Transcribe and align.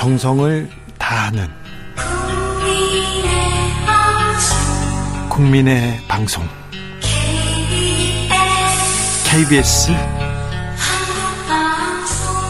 정성을 0.00 0.66
다하는 0.96 1.46
국민의 5.28 5.98
방송 6.08 6.42
KBS 9.30 9.92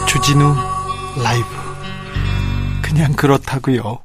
주진우 0.07 0.55
라이브 1.21 1.45
그냥 2.81 3.11
그렇다고요. 3.17 3.99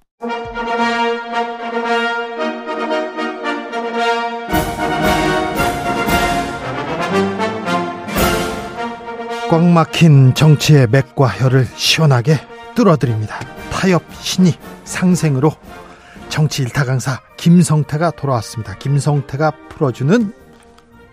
꽉 9.48 9.64
막힌 9.64 10.34
정치의 10.34 10.88
맥과 10.88 11.28
혀를 11.28 11.68
시원하게 11.76 12.40
뚫어드립니다. 12.76 13.40
타협 13.72 14.04
신이 14.20 14.54
상생으로 14.84 15.52
정치 16.28 16.62
일타 16.62 16.84
강사 16.84 17.20
김성태가 17.36 18.12
돌아왔습니다. 18.12 18.76
김성태가 18.76 19.52
풀어주는 19.70 20.32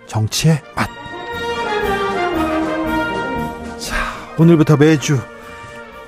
정치의 0.05 0.61
맛. 0.75 0.89
자, 3.79 3.95
오늘부터 4.37 4.77
매주 4.77 5.19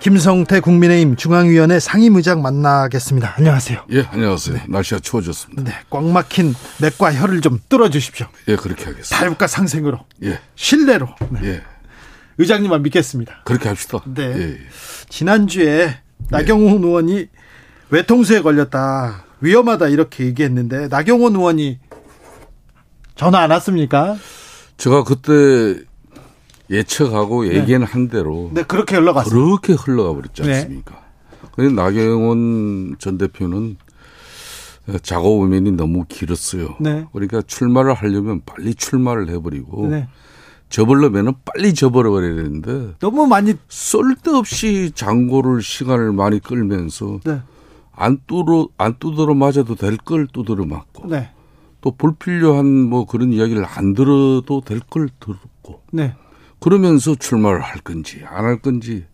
김성태 0.01 0.59
국민의힘 0.59 1.15
중앙위원회 1.15 1.79
상임의장 1.79 2.41
만나겠습니다. 2.41 3.35
안녕하세요. 3.37 3.85
예, 3.91 4.03
안녕하세요. 4.11 4.57
네. 4.57 4.63
날씨가 4.67 4.99
추워졌습니다. 4.99 5.63
네, 5.63 5.71
꽉 5.89 6.03
막힌 6.03 6.53
맥과 6.79 7.13
혀를 7.13 7.41
좀 7.41 7.59
뚫어주십시오. 7.69 8.27
예, 8.49 8.55
그렇게 8.55 8.85
하겠습니다. 8.85 9.17
타협과 9.17 9.47
상생으로. 9.47 10.05
예. 10.23 10.39
신뢰로. 10.55 11.07
네. 11.29 11.39
예. 11.43 11.63
의장님만 12.37 12.83
믿겠습니다. 12.83 13.41
그렇게 13.45 13.69
합시다. 13.69 14.01
네. 14.05 14.23
예. 14.23 14.57
지난주에 15.09 15.97
나경원 16.29 16.83
예. 16.83 16.87
의원이 16.87 17.27
외통수에 17.89 18.41
걸렸다. 18.41 19.25
위험하다 19.41 19.89
이렇게 19.89 20.25
얘기했는데 20.25 20.87
나경원 20.87 21.35
의원이 21.35 21.79
전화 23.15 23.39
안 23.39 23.51
왔습니까? 23.51 24.17
제가 24.77 25.03
그때 25.03 25.81
예측하고 26.69 27.43
네. 27.45 27.55
얘기는 27.55 27.83
한 27.83 28.09
대로 28.09 28.49
네, 28.53 28.63
그렇게 28.63 28.95
흘러갔어요. 28.95 29.33
그렇게 29.33 29.73
흘러가 29.73 30.13
버렸지 30.13 30.41
네. 30.41 30.55
않습니까? 30.55 30.95
네. 30.95 31.47
그런데 31.53 31.81
나경원 31.81 32.95
전 32.99 33.17
대표는 33.17 33.77
작업 35.01 35.41
의면이 35.41 35.71
너무 35.71 36.05
길었어요. 36.07 36.75
네. 36.79 37.05
그러니까 37.13 37.41
출마를 37.41 37.93
하려면 37.93 38.41
빨리 38.45 38.75
출마를 38.75 39.29
해버리고 39.29 39.87
네. 39.87 40.07
접으려면은 40.69 41.33
빨리 41.45 41.73
접어버려야 41.73 42.35
되는데 42.35 42.93
너무 42.99 43.27
많이 43.27 43.53
쓸데없이 43.69 44.91
장고를 44.95 45.61
시간을 45.61 46.11
많이 46.11 46.39
끌면서 46.39 47.19
네. 47.23 47.41
안 47.93 48.19
뚫어 48.27 48.67
안 48.77 48.95
두드러 48.99 49.33
맞아도 49.35 49.75
될걸 49.75 50.27
두드러 50.27 50.65
맞고 50.65 51.07
네. 51.07 51.29
또 51.81 51.91
불필요한 51.95 52.65
뭐 52.65 53.05
그런 53.05 53.31
이야기를 53.31 53.63
안 53.65 53.93
들어도 53.93 54.61
될 54.65 54.81
걸 54.89 55.07
들었고 55.19 55.81
네. 55.91 56.15
그러면서 56.59 57.15
출마를 57.15 57.61
할 57.61 57.79
건지 57.81 58.23
안 58.27 58.43
할 58.45 58.59
건지 58.59 59.05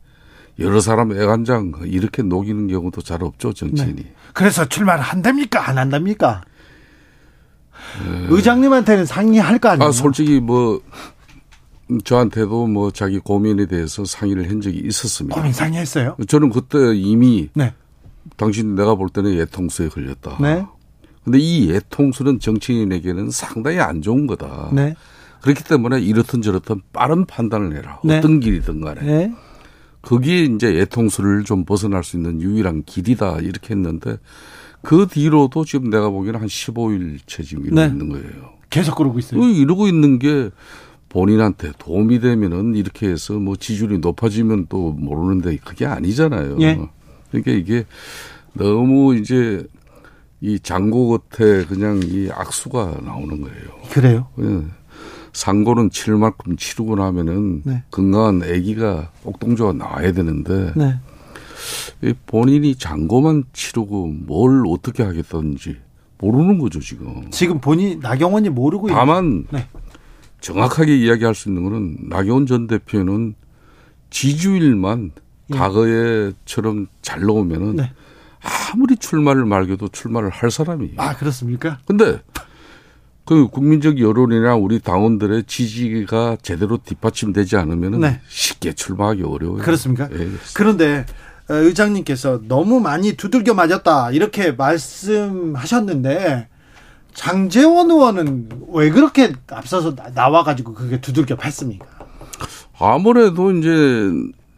여러 0.59 0.79
사람 0.79 1.11
애간장 1.11 1.73
이렇게 1.85 2.21
녹이는 2.23 2.67
경우도 2.67 3.01
잘 3.01 3.23
없죠 3.23 3.53
정치인이. 3.53 3.95
네. 3.95 4.13
그래서 4.33 4.65
출마를 4.65 5.03
한답니까 5.03 5.67
안 5.69 5.77
한답니까? 5.77 6.41
네. 8.03 8.25
의장님한테는 8.29 9.05
상의할 9.05 9.59
거 9.59 9.69
아니에요? 9.69 9.89
아 9.89 9.91
솔직히 9.91 10.39
뭐 10.39 10.81
저한테도 12.03 12.67
뭐 12.67 12.91
자기 12.91 13.19
고민에 13.19 13.65
대해서 13.65 14.05
상의를 14.05 14.49
한 14.49 14.61
적이 14.61 14.81
있었습니다. 14.85 15.35
고민 15.35 15.53
상의했어요? 15.53 16.17
저는 16.27 16.49
그때 16.49 16.95
이미 16.95 17.49
네. 17.53 17.73
당신 18.37 18.75
내가 18.75 18.95
볼 18.95 19.09
때는 19.09 19.33
예통수에 19.35 19.89
걸렸다. 19.89 20.37
네. 20.41 20.65
근데 21.23 21.37
이 21.37 21.69
예통수는 21.69 22.39
정치인에게는 22.39 23.29
상당히 23.31 23.79
안 23.79 24.01
좋은 24.01 24.27
거다. 24.27 24.71
네. 24.73 24.95
그렇기 25.41 25.63
때문에 25.63 25.99
이렇든 25.99 26.41
저렇든 26.41 26.81
빠른 26.93 27.25
판단을 27.25 27.75
해라. 27.75 27.99
네. 28.03 28.17
어떤 28.17 28.39
길이든 28.39 28.81
간에. 28.81 29.01
네. 29.01 29.33
그게 30.01 30.43
이제 30.45 30.75
예통수를 30.75 31.43
좀 31.43 31.63
벗어날 31.63 32.03
수 32.03 32.17
있는 32.17 32.41
유일한 32.41 32.83
길이다. 32.83 33.39
이렇게 33.41 33.73
했는데 33.75 34.17
그 34.81 35.07
뒤로도 35.07 35.63
지금 35.65 35.89
내가 35.91 36.09
보기에는 36.09 36.39
한 36.39 36.47
15일 36.47 37.19
채 37.27 37.43
지금 37.43 37.65
이러고 37.65 37.81
네. 37.81 37.87
있는 37.87 38.09
거예요. 38.09 38.51
계속 38.69 38.95
그러고 38.95 39.19
있어요. 39.19 39.43
이러고 39.43 39.87
있는 39.87 40.17
게 40.17 40.49
본인한테 41.11 41.73
도움이 41.77 42.21
되면은 42.21 42.75
이렇게 42.75 43.09
해서 43.09 43.33
뭐 43.33 43.55
지지율이 43.57 43.99
높아지면 43.99 44.67
또 44.69 44.93
모르는데 44.93 45.57
그게 45.57 45.85
아니잖아요. 45.85 46.57
예. 46.61 46.79
그러니까 47.29 47.51
이게 47.51 47.85
너무 48.53 49.15
이제 49.15 49.65
이 50.39 50.57
장고 50.59 51.19
겉에 51.19 51.65
그냥 51.65 51.99
이 52.03 52.29
악수가 52.31 52.99
나오는 53.03 53.41
거예요. 53.41 53.67
그래요? 53.91 54.27
예. 54.39 54.61
상고는 55.33 55.89
치를 55.89 56.17
만큼 56.17 56.55
치르고 56.55 56.95
나면은 56.95 57.61
네. 57.65 57.83
건강한 57.91 58.41
아기가 58.43 59.11
옥동조가 59.23 59.73
나와야 59.73 60.13
되는데 60.13 60.73
네. 60.75 62.13
본인이 62.25 62.75
장고만 62.75 63.43
치르고 63.53 64.07
뭘 64.25 64.63
어떻게 64.67 65.03
하겠다는지 65.03 65.77
모르는 66.17 66.57
거죠 66.57 66.79
지금. 66.79 67.29
지금 67.31 67.59
본인 67.59 67.99
나경원이 67.99 68.49
모르고 68.49 68.87
다만 68.87 69.45
네. 69.51 69.67
정확하게 70.41 70.97
이야기할 70.97 71.33
수 71.33 71.49
있는 71.49 71.63
거는 71.63 71.97
나경원 72.09 72.45
전 72.45 72.67
대표는 72.67 73.35
지주일만 74.09 75.11
예. 75.53 75.57
과거에처럼 75.57 76.87
잘 77.01 77.21
나오면은 77.21 77.77
네. 77.77 77.93
아무리 78.73 78.97
출마를 78.97 79.45
말겨도 79.45 79.87
출마를 79.89 80.29
할 80.29 80.51
사람이에요. 80.51 80.95
아 80.97 81.15
그렇습니까? 81.15 81.79
근데 81.85 82.19
그 83.23 83.47
국민적 83.47 83.99
여론이나 83.99 84.55
우리 84.55 84.79
당원들의 84.79 85.43
지지가 85.45 86.37
제대로 86.41 86.77
뒷받침되지 86.77 87.55
않으면은 87.55 87.99
네. 88.01 88.19
쉽게 88.27 88.73
출마하기 88.73 89.23
어려워요. 89.23 89.61
그렇습니까? 89.61 90.09
예. 90.11 90.27
그런데 90.55 91.05
어, 91.49 91.53
의장님께서 91.53 92.41
너무 92.47 92.79
많이 92.79 93.13
두들겨 93.13 93.53
맞았다 93.53 94.11
이렇게 94.11 94.51
말씀하셨는데 94.51 96.47
장재원 97.13 97.91
의원은 97.91 98.49
왜 98.69 98.89
그렇게 98.89 99.33
앞서서 99.49 99.95
나와 100.13 100.43
가지고 100.43 100.73
그게 100.73 101.01
두들겨 101.01 101.35
팼습니까? 101.35 101.85
아무래도 102.79 103.51
이제 103.51 104.11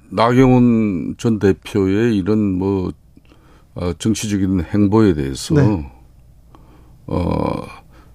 나경원 0.09 1.15
전 1.17 1.39
대표의 1.39 2.15
이런 2.15 2.39
뭐 2.39 2.91
어, 3.75 3.93
정치적인 3.93 4.61
행보에 4.61 5.13
대해서 5.13 5.55
네. 5.55 5.91
어 7.07 7.65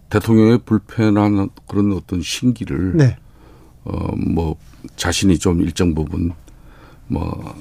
대통령의 0.09 0.59
불편한 0.65 1.51
그런 1.67 1.93
어떤 1.93 2.23
신기를 2.23 2.97
네. 2.97 3.17
어뭐 3.85 4.57
자신이 4.97 5.39
좀 5.39 5.61
일정 5.61 5.95
부분 5.95 6.33
뭐 7.09 7.55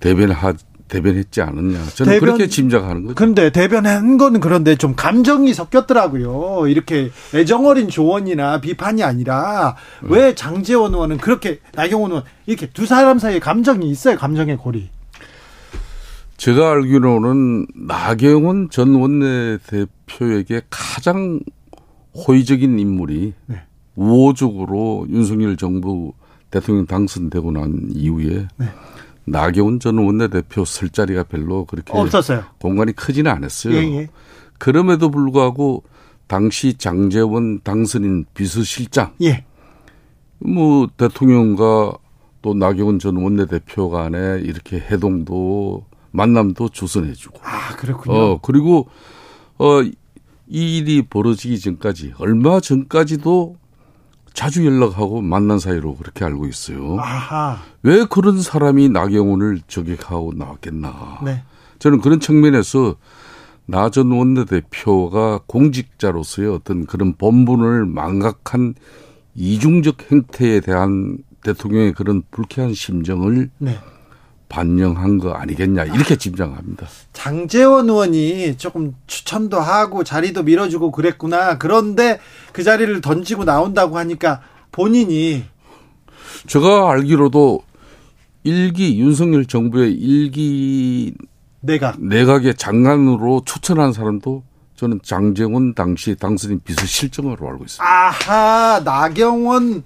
대변하 0.00 0.52
대변했지 0.88 1.42
않았냐. 1.42 1.84
저는 1.94 2.12
대변, 2.12 2.20
그렇게 2.20 2.46
짐작하는 2.46 3.02
거죠. 3.02 3.14
근데 3.14 3.50
대변한 3.50 4.18
거는 4.18 4.40
그런데 4.40 4.76
좀 4.76 4.94
감정이 4.94 5.52
섞였더라고요. 5.52 6.68
이렇게 6.68 7.10
애정어린 7.34 7.88
조언이나 7.88 8.60
비판이 8.60 9.02
아니라 9.02 9.76
네. 10.02 10.08
왜 10.10 10.34
장재원 10.34 10.94
의원은 10.94 11.18
그렇게 11.18 11.60
나경원 11.74 12.10
의원 12.10 12.24
이렇게 12.46 12.68
두 12.70 12.86
사람 12.86 13.18
사이에 13.18 13.38
감정이 13.40 13.90
있어요. 13.90 14.16
감정의 14.16 14.56
고리. 14.56 14.90
제가 16.36 16.70
알기로는 16.72 17.66
나경원 17.74 18.70
전 18.70 18.94
원내대표에게 18.94 20.62
가장 20.70 21.40
호의적인 22.14 22.78
인물이 22.78 23.32
네. 23.46 23.62
우호적으로 23.96 25.06
윤석열 25.10 25.56
정부 25.56 26.12
대통령 26.50 26.86
당선되고 26.86 27.50
난 27.52 27.88
이후에 27.92 28.46
네. 28.56 28.66
나경원 29.26 29.80
전 29.80 29.98
원내대표 29.98 30.64
설 30.64 30.88
자리가 30.88 31.24
별로 31.24 31.64
그렇게 31.64 31.92
없었어요. 31.92 32.44
공간이 32.60 32.92
크지는 32.92 33.30
않았어요. 33.30 33.74
예, 33.74 33.82
예. 33.98 34.08
그럼에도 34.58 35.10
불구하고 35.10 35.82
당시 36.26 36.74
장재원 36.74 37.60
당선인 37.62 38.24
비서실장, 38.34 39.14
예. 39.22 39.44
뭐 40.38 40.88
대통령과 40.96 41.92
또 42.42 42.54
나경원 42.54 42.98
전 42.98 43.16
원내대표 43.16 43.90
간에 43.90 44.40
이렇게 44.42 44.76
해동도 44.76 45.84
만남도 46.12 46.68
조선해주고. 46.70 47.40
아 47.42 47.76
그렇군요. 47.76 48.16
어 48.16 48.40
그리고 48.40 48.88
어이 49.58 49.92
일이 50.48 51.02
벌어지기 51.02 51.58
전까지 51.58 52.14
얼마 52.18 52.60
전까지도 52.60 53.56
자주 54.36 54.66
연락하고 54.66 55.22
만난 55.22 55.58
사이로 55.58 55.96
그렇게 55.96 56.22
알고 56.26 56.46
있어요. 56.46 56.98
아하. 57.00 57.58
왜 57.82 58.04
그런 58.04 58.42
사람이 58.42 58.90
나경원을 58.90 59.62
저격하고 59.66 60.34
나왔겠나. 60.36 61.20
네. 61.24 61.42
저는 61.78 62.02
그런 62.02 62.20
측면에서 62.20 62.96
나 63.64 63.88
전 63.88 64.12
원내대표가 64.12 65.40
공직자로서의 65.46 66.48
어떤 66.50 66.84
그런 66.84 67.14
본분을 67.16 67.86
망각한 67.86 68.74
이중적 69.34 70.12
행태에 70.12 70.60
대한 70.60 71.18
대통령의 71.42 71.94
그런 71.94 72.22
불쾌한 72.30 72.74
심정을 72.74 73.50
네. 73.58 73.78
반영한 74.48 75.18
거 75.18 75.32
아니겠냐 75.32 75.84
이렇게 75.84 76.16
짐작합니다. 76.16 76.86
장재원 77.12 77.88
의원이 77.88 78.56
조금 78.56 78.94
추천도 79.06 79.58
하고 79.60 80.04
자리도 80.04 80.44
밀어주고 80.44 80.92
그랬구나. 80.92 81.58
그런데 81.58 82.20
그 82.52 82.62
자리를 82.62 83.00
던지고 83.00 83.44
나온다고 83.44 83.98
하니까 83.98 84.40
본인이 84.72 85.44
제가 86.46 86.90
알기로도 86.90 87.62
일기 88.44 89.00
윤석열 89.00 89.46
정부의 89.46 89.92
일기 89.94 91.14
내각 91.60 92.00
내각의 92.00 92.54
장관으로 92.54 93.42
추천한 93.44 93.92
사람도 93.92 94.44
저는 94.76 95.00
장재원 95.02 95.74
당시 95.74 96.14
당선인 96.14 96.60
비서실장으로 96.62 97.48
알고 97.48 97.64
있습니다. 97.64 97.84
아하 97.84 98.80
나경원 98.84 99.82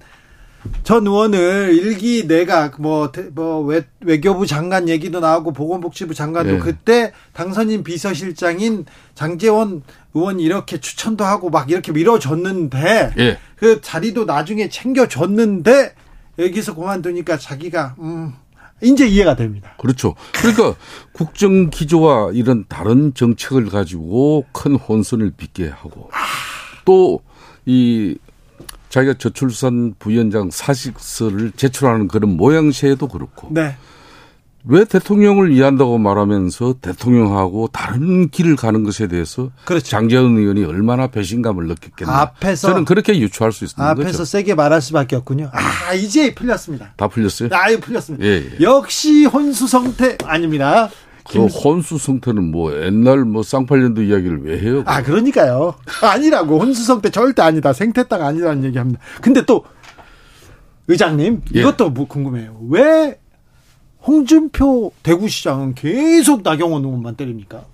전 0.82 1.06
의원을 1.06 1.70
일기 1.74 2.26
내각 2.26 2.80
뭐, 2.80 3.10
뭐 3.32 3.60
외, 3.60 3.84
외교부 4.00 4.46
장관 4.46 4.88
얘기도 4.88 5.20
나오고 5.20 5.52
보건복지부 5.52 6.14
장관도 6.14 6.52
네. 6.52 6.58
그때 6.58 7.12
당선인 7.32 7.82
비서실장인 7.82 8.84
장재원 9.14 9.82
의원 10.14 10.40
이렇게 10.40 10.78
추천도 10.78 11.24
하고 11.24 11.50
막 11.50 11.70
이렇게 11.70 11.92
밀어줬는데 11.92 13.12
네. 13.16 13.38
그 13.56 13.80
자리도 13.80 14.24
나중에 14.24 14.68
챙겨줬는데 14.68 15.94
여기서 16.38 16.74
그만두니까 16.74 17.38
자기가 17.38 17.96
음 17.98 18.34
이제 18.82 19.06
이해가 19.06 19.36
됩니다. 19.36 19.74
그렇죠. 19.78 20.14
그러니까 20.32 20.74
국정 21.12 21.68
기조와 21.68 22.30
이런 22.32 22.64
다른 22.68 23.12
정책을 23.14 23.66
가지고 23.66 24.46
큰 24.52 24.74
혼선을 24.74 25.32
빚게 25.36 25.68
하고 25.68 26.10
또 26.84 27.20
이 27.66 28.16
자기가 28.90 29.14
저출산 29.14 29.94
부위원장 29.98 30.50
사직서를 30.50 31.52
제출하는 31.52 32.08
그런 32.08 32.36
모양새도 32.36 33.08
그렇고. 33.08 33.48
네. 33.50 33.76
왜 34.64 34.84
대통령을 34.84 35.52
이해한다고 35.52 35.96
말하면서 35.96 36.74
대통령하고 36.82 37.70
다른 37.72 38.28
길을 38.28 38.56
가는 38.56 38.84
것에 38.84 39.06
대해서 39.06 39.50
그렇죠. 39.64 39.86
장재원 39.86 40.36
의원이 40.36 40.64
얼마나 40.64 41.06
배신감을 41.06 41.66
느꼈겠나. 41.66 42.20
앞에서 42.20 42.68
저는 42.68 42.84
그렇게 42.84 43.18
유추할 43.18 43.52
수 43.52 43.64
있는 43.64 43.74
앞에서 43.78 44.10
거죠. 44.10 44.24
세게 44.26 44.54
말할 44.54 44.82
수밖에 44.82 45.16
없군요. 45.16 45.50
아 45.52 45.94
이제 45.94 46.34
풀렸습니다. 46.34 46.92
다 46.96 47.08
풀렸어요? 47.08 47.48
아 47.52 47.68
풀렸습니다. 47.80 48.26
예, 48.26 48.50
예. 48.50 48.60
역시 48.60 49.24
혼수성태 49.24 50.18
아닙니다. 50.24 50.90
그 51.30 51.46
혼수 51.46 51.98
성태는 51.98 52.50
뭐 52.50 52.72
옛날 52.84 53.24
뭐 53.24 53.42
쌍팔년도 53.42 54.02
이야기를 54.02 54.44
왜 54.44 54.58
해요? 54.60 54.82
아 54.86 55.02
그러니까요. 55.02 55.74
아니라고 56.02 56.60
혼수 56.60 56.84
성태 56.84 57.10
절대 57.10 57.42
아니다. 57.42 57.72
생태딱 57.72 58.20
아니라는 58.20 58.64
얘기합니다. 58.64 59.00
근데 59.20 59.44
또 59.44 59.64
의장님 60.88 61.42
예. 61.54 61.60
이것도 61.60 61.90
뭐 61.90 62.06
궁금해요. 62.06 62.58
왜 62.68 63.18
홍준표 64.02 64.92
대구시장은 65.02 65.74
계속 65.74 66.42
나경원 66.42 66.84
의원만 66.84 67.14
때립니까? 67.16 67.64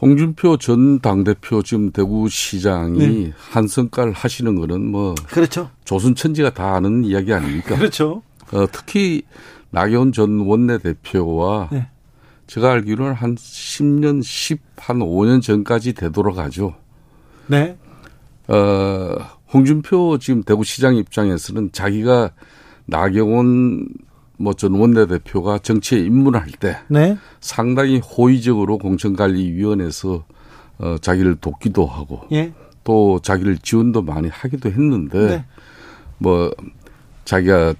홍준표 0.00 0.58
전 0.58 1.00
당대표 1.00 1.62
지금 1.62 1.90
대구시장이 1.90 2.98
네. 2.98 3.32
한성깔 3.50 4.12
하시는 4.12 4.54
거는 4.54 4.84
뭐 4.90 5.14
그렇죠. 5.28 5.70
조선 5.84 6.14
천지가 6.14 6.50
다 6.50 6.74
아는 6.74 7.04
이야기 7.04 7.32
아닙니까? 7.32 7.76
그렇죠. 7.76 8.22
어, 8.52 8.66
특히 8.70 9.22
나경원 9.76 10.12
전 10.12 10.40
원내대표와 10.40 11.68
네. 11.70 11.86
제가 12.46 12.72
알기로는 12.72 13.12
한 13.12 13.34
10년, 13.34 14.22
10, 14.22 14.58
한 14.78 15.00
5년 15.00 15.42
전까지 15.42 15.92
되돌아가죠. 15.92 16.74
네. 17.46 17.76
어, 18.48 19.16
홍준표 19.52 20.16
지금 20.16 20.42
대구시장 20.42 20.96
입장에서는 20.96 21.72
자기가 21.72 22.30
나경원 22.86 23.88
뭐 24.38 24.54
전 24.54 24.74
원내대표가 24.74 25.58
정치에 25.58 25.98
입문할 25.98 26.46
때 26.58 26.78
네. 26.88 27.18
상당히 27.40 27.98
호의적으로 27.98 28.78
공천관리위원회에서 28.78 30.24
어, 30.78 30.96
자기를 31.02 31.36
돕기도 31.36 31.84
하고 31.84 32.22
예. 32.32 32.54
또 32.82 33.18
자기를 33.22 33.58
지원도 33.58 34.02
많이 34.02 34.28
하기도 34.28 34.70
했는데 34.70 35.26
네. 35.26 35.44
뭐 36.16 36.50
자기가 37.26 37.74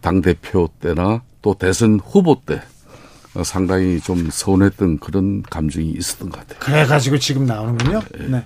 당 0.00 0.20
대표 0.22 0.68
때나 0.80 1.22
또 1.42 1.54
대선 1.54 2.00
후보 2.04 2.40
때 2.44 2.62
상당히 3.42 4.00
좀 4.00 4.30
서운했던 4.30 4.98
그런 4.98 5.42
감정이 5.42 5.90
있었던 5.90 6.30
것 6.30 6.40
같아요. 6.40 6.58
그래가지고 6.60 7.18
지금 7.18 7.44
나오는군요. 7.44 8.00
네. 8.18 8.26
네. 8.28 8.44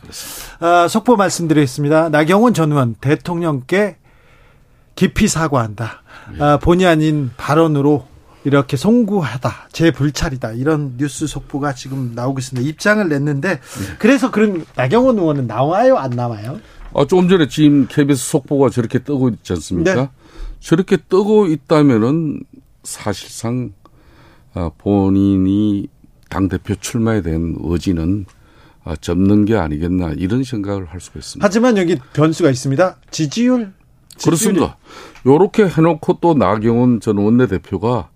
아, 0.58 0.88
속보 0.88 1.16
말씀드리겠습니다. 1.16 2.08
나경원 2.08 2.54
전 2.54 2.72
의원 2.72 2.96
대통령께 3.00 3.96
깊이 4.96 5.28
사과한다. 5.28 6.02
네. 6.32 6.42
아, 6.42 6.58
본의 6.58 6.86
아닌 6.86 7.30
발언으로 7.36 8.06
이렇게 8.42 8.76
송구하다, 8.76 9.68
제 9.70 9.90
불찰이다 9.90 10.52
이런 10.52 10.94
뉴스 10.96 11.26
속보가 11.26 11.74
지금 11.74 12.12
나오고 12.14 12.38
있습니다. 12.40 12.68
입장을 12.68 13.06
냈는데 13.08 13.48
네. 13.60 13.60
그래서 13.98 14.30
그럼 14.30 14.64
나경원 14.76 15.18
의원은 15.18 15.46
나와요, 15.46 15.98
안 15.98 16.10
나와요? 16.10 16.58
아, 16.94 17.04
조금 17.06 17.28
전에 17.28 17.46
지금 17.48 17.86
KBS 17.86 18.30
속보가 18.30 18.70
저렇게 18.70 18.98
뜨고 18.98 19.28
있지 19.28 19.52
않습니까? 19.52 20.10
네. 20.60 20.66
저렇게 20.66 20.96
뜨고 20.96 21.46
있다면은 21.46 22.42
사실상 22.82 23.72
아, 24.54 24.70
본인이 24.78 25.88
당 26.28 26.48
대표 26.48 26.74
출마에 26.74 27.22
대한 27.22 27.56
의지는 27.60 28.26
아, 28.84 28.96
접는 28.96 29.44
게 29.44 29.56
아니겠나 29.56 30.12
이런 30.16 30.44
생각을 30.44 30.86
할 30.86 31.00
수가 31.00 31.18
있습니다. 31.18 31.44
하지만 31.44 31.76
여기 31.76 31.96
변수가 32.12 32.50
있습니다. 32.50 32.96
지지율. 33.10 33.72
그렇습니다. 34.22 34.76
요렇게 35.26 35.68
해놓고 35.68 36.18
또 36.20 36.34
나경원 36.34 37.00
전 37.00 37.18
원내대표가 37.18 38.10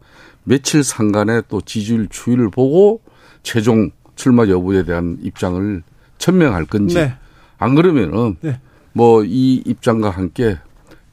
며칠 0.44 0.84
상간에 0.84 1.42
또 1.48 1.60
지지율 1.60 2.08
추이를 2.08 2.50
보고 2.50 3.00
최종 3.42 3.90
출마 4.14 4.46
여부에 4.46 4.84
대한 4.84 5.18
입장을 5.22 5.82
천명할 6.18 6.66
건지 6.66 6.96
네. 6.96 7.14
안 7.58 7.74
그러면은 7.74 8.36
네. 8.40 8.60
뭐이 8.92 9.62
입장과 9.64 10.10
함께 10.10 10.58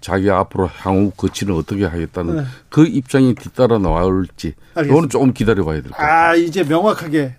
자기가 0.01 0.39
앞으로 0.39 0.67
향후 0.67 1.11
거치는 1.15 1.55
어떻게 1.55 1.85
하겠다는 1.85 2.35
네. 2.37 2.43
그 2.69 2.85
입장이 2.85 3.35
뒤따라 3.35 3.77
나올지 3.77 4.53
이거는 4.77 5.09
조금 5.09 5.31
기다려봐야 5.33 5.81
될 5.81 5.91
것 5.91 5.97
같아요. 5.97 6.29
아 6.31 6.35
이제 6.35 6.63
명확하게 6.63 7.35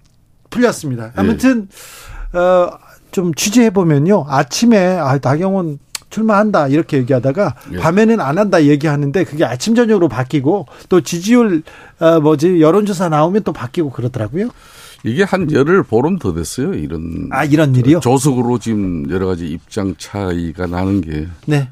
풀렸습니다. 0.51 1.07
네. 1.07 1.13
아무튼 1.17 1.69
네. 2.33 2.39
어, 2.39 2.79
좀 3.11 3.35
취재해 3.35 3.71
보면요 3.71 4.25
아침에 4.29 4.97
아, 4.97 5.19
나경원 5.21 5.79
출마한다 6.09 6.69
이렇게 6.69 6.99
얘기하다가 6.99 7.55
예. 7.73 7.77
밤에는 7.79 8.21
안 8.21 8.37
한다 8.39 8.63
얘기하는데 8.65 9.25
그게 9.25 9.45
아침 9.45 9.75
저녁으로 9.75 10.09
바뀌고 10.09 10.67
또 10.89 11.01
지지율 11.01 11.63
어, 12.01 12.21
뭐지 12.21 12.61
여론조사 12.61 13.09
나오면 13.09 13.43
또 13.45 13.53
바뀌고 13.53 13.91
그러더라고요. 13.91 14.49
이게 15.05 15.25
한 15.25 15.51
열흘 15.51 15.83
보름 15.83 16.19
더 16.19 16.33
됐어요. 16.33 16.75
이런 16.75 17.29
아 17.33 17.45
이런 17.45 17.75
일이요? 17.75 18.01
조석으로 18.01 18.59
지금 18.59 19.11
여러 19.11 19.27
가지 19.27 19.49
입장 19.49 19.95
차이가 19.99 20.67
나는 20.67 21.01
게. 21.01 21.27
네. 21.47 21.69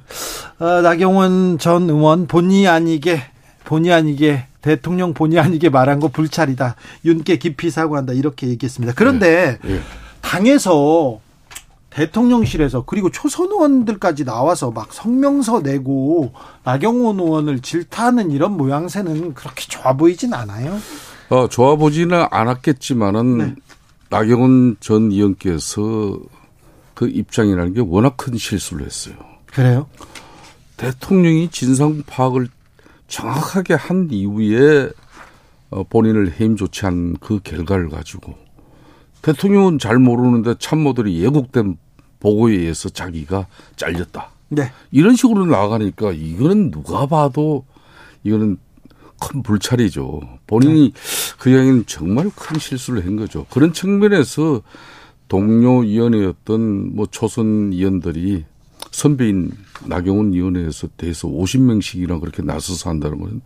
어, 0.59 0.83
나경원 0.83 1.59
전 1.59 1.89
의원 1.89 2.27
본의 2.27 2.67
아니게 2.67 3.23
본의 3.65 3.93
아니게 3.93 4.47
대통령 4.63 5.15
본의 5.15 5.39
아니게 5.39 5.69
말한 5.69 6.01
거 6.01 6.09
불찰이다. 6.09 6.75
윤께 7.05 7.39
깊이 7.39 7.71
사과한다. 7.71 8.13
이렇게 8.15 8.49
얘기했습니다. 8.49 8.95
그런데 8.97 9.59
네. 9.63 9.75
네. 9.75 9.81
당에서 10.21 11.21
대통령실에서 11.91 12.85
그리고 12.85 13.11
초선 13.11 13.49
의원들까지 13.49 14.25
나와서 14.25 14.71
막 14.71 14.93
성명서 14.93 15.61
내고 15.61 16.33
나경원 16.63 17.19
의원을 17.19 17.61
질타하는 17.61 18.31
이런 18.31 18.57
모양새는 18.57 19.35
그렇게 19.35 19.67
좋아 19.69 19.97
보이진 19.97 20.33
않아요. 20.33 20.79
어, 21.31 21.49
좋아 21.49 21.77
보지는 21.77 22.27
않았겠지만은 22.31 23.39
네. 23.39 23.55
나경원 24.11 24.77
전 24.81 25.13
의원께서 25.13 26.19
그 26.95 27.09
입장이라는 27.09 27.73
게 27.73 27.81
워낙 27.81 28.17
큰 28.17 28.37
실수를 28.37 28.85
했어요. 28.85 29.15
그래요? 29.47 29.87
대통령이 30.77 31.49
진상 31.51 32.03
파악을 32.07 32.49
정확하게 33.07 33.75
한 33.75 34.09
이후에 34.11 34.91
어, 35.71 35.85
본인을 35.85 36.41
해임 36.41 36.57
조치한 36.57 37.17
그 37.21 37.39
결과를 37.45 37.91
가지고 37.91 38.35
대통령은 39.23 39.79
잘 39.79 39.99
모르는데 39.99 40.55
참모들이 40.59 41.23
예국된 41.23 41.77
보고에 42.19 42.55
의해서 42.55 42.89
자기가 42.89 43.47
잘렸다. 43.77 44.31
네. 44.49 44.73
이런 44.91 45.15
식으로 45.15 45.47
나가니까 45.47 46.11
이거는 46.11 46.73
누가 46.73 47.07
봐도 47.07 47.65
이거는 48.25 48.59
큰 49.21 49.43
불찰이죠. 49.43 50.21
본인이 50.47 50.93
네. 50.93 51.01
그 51.39 51.51
이야기는 51.51 51.85
정말 51.87 52.31
큰 52.35 52.59
실수를 52.59 53.05
한 53.07 53.17
거죠. 53.17 53.47
그런 53.51 53.73
측면에서 53.73 54.63
동료 55.29 55.79
위원회였던 55.79 56.97
뭐 56.97 57.07
초선 57.07 57.71
위원들이 57.73 58.45
선배인 58.91 59.53
나경원 59.87 60.33
위원회에서 60.33 60.89
대해서 60.97 61.29
50명씩이나 61.29 62.21
그렇게 62.21 62.43
나서서 62.43 62.91
한다는 62.91 63.21
것은 63.21 63.41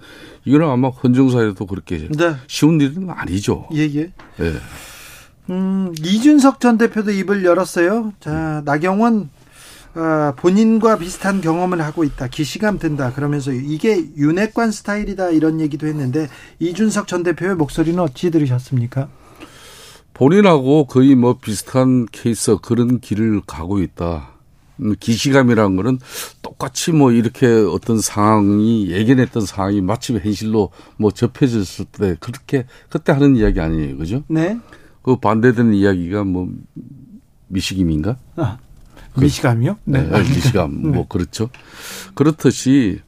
이거는 0.45 0.67
아마 0.69 0.89
헌정사에도 0.89 1.67
그렇게 1.67 2.09
네. 2.09 2.35
쉬운 2.47 2.81
일은 2.81 3.11
아니죠. 3.11 3.69
예, 3.75 3.81
예. 3.81 4.13
예. 4.41 4.53
음, 5.51 5.93
이준석 5.99 6.61
전 6.61 6.79
대표도 6.79 7.11
입을 7.11 7.45
열었어요. 7.45 8.15
자, 8.21 8.63
나경원 8.65 9.23
어, 9.23 9.44
본인과 10.37 10.99
비슷한 10.99 11.41
경험을 11.41 11.81
하고 11.81 12.05
있다. 12.05 12.29
기시감 12.29 12.79
든다. 12.79 13.13
그러면서 13.13 13.53
이게 13.53 14.05
윤핵관 14.17 14.73
스타일이다 14.73 15.31
이런 15.31 15.61
얘기도 15.61 15.87
했는데 15.87 16.29
이준석 16.59 17.07
전 17.07 17.23
대표의 17.23 17.55
목소리는 17.55 17.99
어찌 18.01 18.31
들으셨습니까? 18.31 19.09
본인하고 20.15 20.87
거의 20.87 21.15
뭐 21.15 21.39
비슷한 21.39 22.07
케이스 22.11 22.57
그런 22.63 23.01
길을 23.01 23.43
가고 23.47 23.81
있다. 23.81 24.31
음, 24.81 24.95
기시감이라는 24.99 25.77
거는 25.77 25.99
똑같이 26.43 26.93
뭐 26.93 27.13
이렇게 27.13 27.47
어떤 27.47 28.01
상황이 28.01 28.91
예견했던 28.91 29.47
상황이 29.47 29.81
마침 29.81 30.19
현실로 30.19 30.71
뭐 30.97 31.11
접해졌을 31.11 31.85
때 31.85 32.17
그렇게 32.19 32.67
그때 32.89 33.13
하는 33.13 33.37
이야기 33.37 33.61
아니에요. 33.61 33.97
그죠? 33.97 34.25
네. 34.29 34.59
그 35.03 35.17
반대되는 35.17 35.75
이야기가 35.75 36.25
뭐 36.25 36.49
미시김인가? 37.49 38.17
아, 38.37 38.59
미시감이요? 39.21 39.79
네. 39.85 40.03
네. 40.03 40.19
미시감. 40.21 40.83
네. 40.83 40.89
뭐 40.89 41.07
그렇죠. 41.09 41.51
그렇듯이 42.15 43.01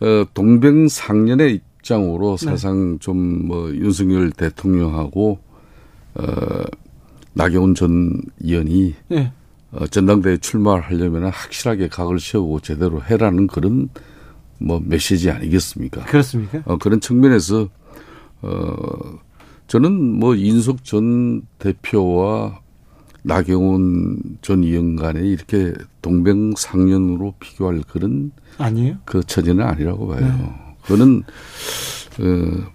어 0.00 0.24
동병상련의 0.34 1.54
입장으로 1.54 2.36
네. 2.36 2.46
사상 2.46 2.98
좀뭐 2.98 3.70
윤석열 3.74 4.30
대통령하고 4.30 5.38
어 6.14 6.24
나경원 7.32 7.74
전 7.74 8.20
의원이 8.40 8.94
네. 9.08 9.32
어, 9.70 9.86
전당대회 9.86 10.38
출마를 10.38 10.82
하려면 10.82 11.24
확실하게 11.30 11.88
각을 11.88 12.20
세우고 12.20 12.60
제대로 12.60 13.02
해라는 13.02 13.46
그런 13.46 13.90
뭐 14.58 14.80
메시지 14.84 15.30
아니겠습니까? 15.30 16.04
그렇습니까? 16.04 16.62
어, 16.64 16.78
그런 16.78 17.00
측면에서 17.00 17.68
어 18.42 19.18
저는 19.66 19.92
뭐 19.92 20.34
인석 20.34 20.84
전 20.84 21.42
대표와 21.58 22.60
나경원 23.28 24.38
전 24.40 24.64
의원 24.64 24.96
간에 24.96 25.20
이렇게 25.20 25.74
동병상련으로 26.00 27.34
비교할 27.38 27.82
그런 27.86 28.32
아니에요? 28.56 28.96
그 29.04 29.22
처지는 29.22 29.64
아니라고 29.64 30.08
봐요. 30.08 30.20
네. 30.20 30.76
그거는 30.82 31.22
어, 32.20 32.70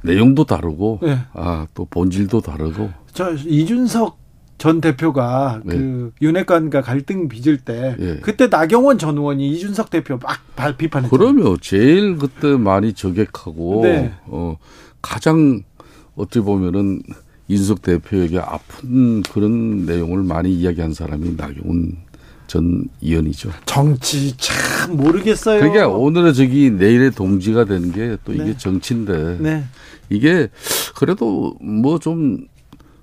내용도 0.00 0.44
다르고 0.44 1.00
네. 1.02 1.18
아또 1.34 1.84
본질도 1.90 2.40
다르고 2.40 2.90
저 3.12 3.34
이준석 3.34 4.18
전 4.56 4.80
대표가 4.80 5.60
네. 5.62 5.76
그 5.76 6.12
윤핵관과 6.22 6.80
갈등 6.80 7.28
빚을 7.28 7.58
때 7.58 7.94
네. 7.98 8.20
그때 8.22 8.46
나경원 8.46 8.96
전 8.96 9.18
의원이 9.18 9.46
이준석 9.50 9.90
대표 9.90 10.18
막 10.18 10.40
비판했죠. 10.78 11.14
그러면 11.14 11.58
제일 11.60 12.16
그때 12.16 12.56
많이 12.56 12.94
저격하고 12.94 13.82
네. 13.82 14.14
어 14.24 14.56
가장 15.02 15.62
어찌 16.16 16.40
보면은 16.40 17.02
인석 17.48 17.82
대표에게 17.82 18.38
아픈 18.38 19.22
그런 19.22 19.84
내용을 19.84 20.22
많이 20.22 20.52
이야기한 20.54 20.94
사람이 20.94 21.34
나경원 21.36 21.96
전 22.46 22.84
의원이죠. 23.00 23.50
정치 23.64 24.36
참 24.36 24.96
모르겠어요. 24.96 25.60
그게 25.60 25.80
오늘의 25.80 26.34
저기 26.34 26.70
내일의 26.70 27.12
동지가 27.12 27.64
되는 27.64 27.92
게또 27.92 28.32
이게 28.32 28.44
네. 28.44 28.56
정치인데 28.56 29.38
네. 29.40 29.64
이게 30.10 30.48
그래도 30.94 31.56
뭐 31.60 31.98
좀뭐 31.98 32.38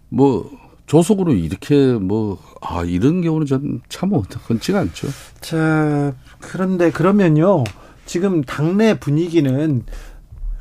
뭐 0.10 0.60
조속으로 0.90 1.34
이렇게 1.34 1.94
뭐, 1.94 2.40
아, 2.62 2.84
이런 2.84 3.22
경우는 3.22 3.46
참 3.90 4.12
흔치가 4.12 4.80
않죠. 4.80 5.08
자, 5.40 6.14
그런데 6.40 6.90
그러면요. 6.90 7.64
지금 8.08 8.44
당내 8.44 9.00
분위기는, 9.00 9.84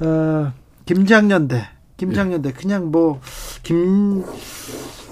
어, 0.01 0.53
김장년대, 0.85 1.67
김장년대, 1.99 2.53
그냥 2.53 2.91
뭐, 2.91 3.21
김, 3.63 4.25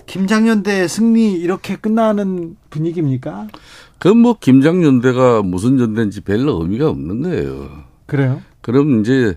김장년대 0.06 0.88
승리 0.88 1.32
이렇게 1.32 1.76
끝나는 1.76 2.56
분위기입니까? 2.70 3.48
그건 3.98 4.18
뭐, 4.18 4.38
김장년대가 4.40 5.42
무슨 5.42 5.76
전대인지 5.78 6.22
별로 6.22 6.62
의미가 6.62 6.88
없는 6.88 7.22
거예요. 7.22 7.68
그래요? 8.06 8.40
그럼 8.62 9.00
이제, 9.00 9.36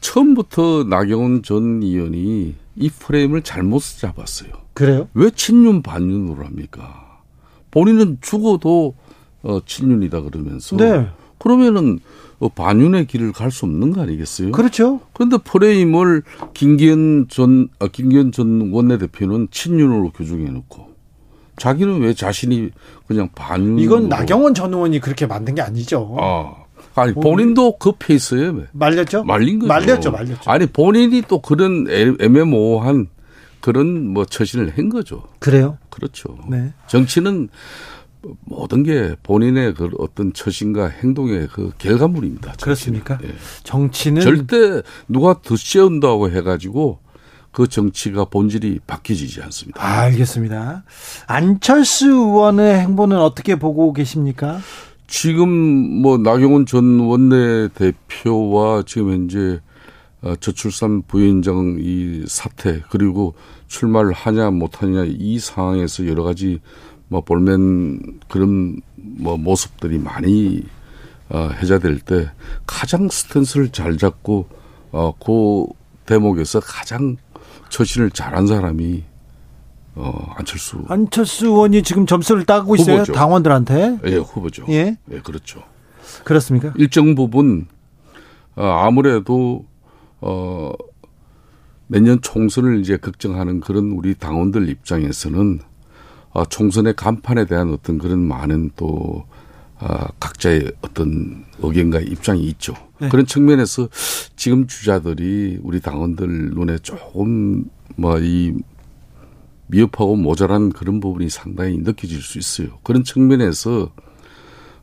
처음부터 0.00 0.84
나경원 0.84 1.42
전 1.42 1.82
의원이 1.82 2.54
이 2.76 2.90
프레임을 2.90 3.42
잘못 3.42 3.82
잡았어요. 3.98 4.50
그래요? 4.74 5.08
왜 5.14 5.30
친윤 5.30 5.82
반윤으로 5.82 6.44
합니까? 6.44 7.22
본인은 7.70 8.18
죽어도 8.20 8.94
어, 9.42 9.60
친윤이다 9.64 10.20
그러면서. 10.20 10.76
네. 10.76 11.08
그러면은 11.38 11.98
어, 12.38 12.48
반윤의 12.50 13.06
길을 13.06 13.32
갈 13.32 13.50
수 13.50 13.64
없는 13.64 13.92
거 13.92 14.02
아니겠어요? 14.02 14.52
그렇죠. 14.52 15.00
그런데 15.14 15.38
프레임을 15.38 16.22
김기현 16.52 17.26
전, 17.28 17.68
아, 17.78 17.88
김기현 17.88 18.32
전 18.32 18.70
원내대표는 18.72 19.48
친윤으로 19.50 20.10
규정해 20.10 20.44
놓고 20.50 20.94
자기는 21.56 22.00
왜 22.00 22.12
자신이 22.12 22.70
그냥 23.06 23.30
반윤. 23.34 23.78
이건 23.78 24.08
나경원 24.10 24.52
전 24.52 24.74
의원이 24.74 25.00
그렇게 25.00 25.24
만든 25.26 25.54
게 25.54 25.62
아니죠. 25.62 26.16
아. 26.20 26.54
아니 26.94 27.12
본인도 27.14 27.78
급했어요. 27.78 28.64
말렸죠? 28.72 29.24
말린 29.24 29.58
거죠. 29.58 29.68
말렸죠, 29.68 30.10
말렸죠. 30.10 30.50
아니 30.50 30.66
본인이 30.66 31.22
또 31.28 31.40
그런 31.40 31.86
애매모호한 32.20 33.08
그런 33.60 34.08
뭐 34.08 34.24
처신을 34.24 34.72
한 34.76 34.88
거죠. 34.90 35.24
그래요? 35.38 35.78
그렇죠. 35.90 36.38
네. 36.48 36.72
정치는 36.86 37.48
모든 38.44 38.82
게 38.82 39.14
본인의 39.22 39.74
그 39.74 39.90
어떤 39.98 40.32
처신과 40.32 40.88
행동의 40.88 41.48
그 41.48 41.72
결과물입니다. 41.78 42.52
정치는. 42.56 43.00
그렇습니까? 43.00 43.18
예. 43.22 43.34
정치는 43.62 44.22
절대 44.22 44.82
누가 45.08 45.40
드세운다고 45.40 46.30
해가지고 46.30 46.98
그 47.52 47.66
정치가 47.66 48.26
본질이 48.26 48.80
바뀌지 48.86 49.40
않습니다. 49.42 49.82
아, 49.82 50.00
알겠습니다. 50.02 50.84
안철수 51.26 52.08
의원의 52.08 52.80
행보는 52.80 53.18
어떻게 53.18 53.56
보고 53.56 53.92
계십니까? 53.92 54.58
지금 55.06 55.48
뭐 55.48 56.18
나경원 56.18 56.66
전 56.66 57.00
원내대표와 57.00 58.82
지금 58.86 59.12
현재 59.12 59.60
어, 60.22 60.34
저출산 60.36 61.02
부위원장 61.02 61.76
이 61.78 62.24
사태 62.26 62.82
그리고 62.90 63.34
출마를 63.68 64.12
하냐 64.12 64.50
못하냐 64.50 65.04
이 65.06 65.38
상황에서 65.38 66.06
여러 66.06 66.24
가지 66.24 66.60
뭐 67.08 67.20
볼멘 67.20 68.20
그런 68.28 68.80
뭐 68.96 69.36
모습들이 69.36 69.98
많이 69.98 70.64
어, 71.28 71.50
해자될 71.60 72.00
때 72.00 72.30
가장 72.66 73.08
스탠스를 73.08 73.70
잘 73.70 73.96
잡고 73.96 74.48
어, 74.92 75.12
그 75.18 75.66
대목에서 76.06 76.60
가장 76.60 77.16
처신을 77.68 78.10
잘한 78.10 78.46
사람이 78.46 79.04
어, 79.96 80.32
안철수. 80.36 80.84
안철수 80.88 81.46
의원이 81.46 81.82
지금 81.82 82.06
점수를 82.06 82.44
따고 82.44 82.76
있어요. 82.76 82.96
후보죠. 82.96 83.12
당원들한테. 83.12 83.98
예, 84.06 84.16
후보죠. 84.16 84.66
예. 84.68 84.98
예, 85.10 85.20
그렇죠. 85.20 85.62
그렇습니까? 86.24 86.72
일정 86.76 87.14
부분 87.14 87.66
어, 88.54 88.64
아무래도 88.64 89.64
어 90.20 90.72
내년 91.88 92.20
총선을 92.20 92.80
이제 92.80 92.96
걱정하는 92.96 93.60
그런 93.60 93.92
우리 93.92 94.14
당원들 94.14 94.68
입장에서는 94.68 95.60
어, 96.36 96.44
총선의 96.44 96.92
간판에 96.94 97.46
대한 97.46 97.72
어떤 97.72 97.96
그런 97.96 98.18
많은 98.18 98.70
또 98.76 99.24
어, 99.80 100.06
각자의 100.20 100.70
어떤 100.82 101.46
의견과 101.60 102.00
입장이 102.00 102.42
있죠. 102.48 102.74
네. 103.00 103.08
그런 103.08 103.24
측면에서 103.24 103.88
지금 104.36 104.66
주자들이 104.66 105.60
우리 105.62 105.80
당원들 105.80 106.50
눈에 106.50 106.76
조금 106.80 107.64
뭐 107.96 108.18
이 108.18 108.52
미흡하고 109.68 110.16
모자란 110.16 110.72
그런 110.72 111.00
부분이 111.00 111.30
상당히 111.30 111.78
느껴질 111.78 112.20
수 112.20 112.38
있어요. 112.38 112.78
그런 112.82 113.02
측면에서 113.02 113.90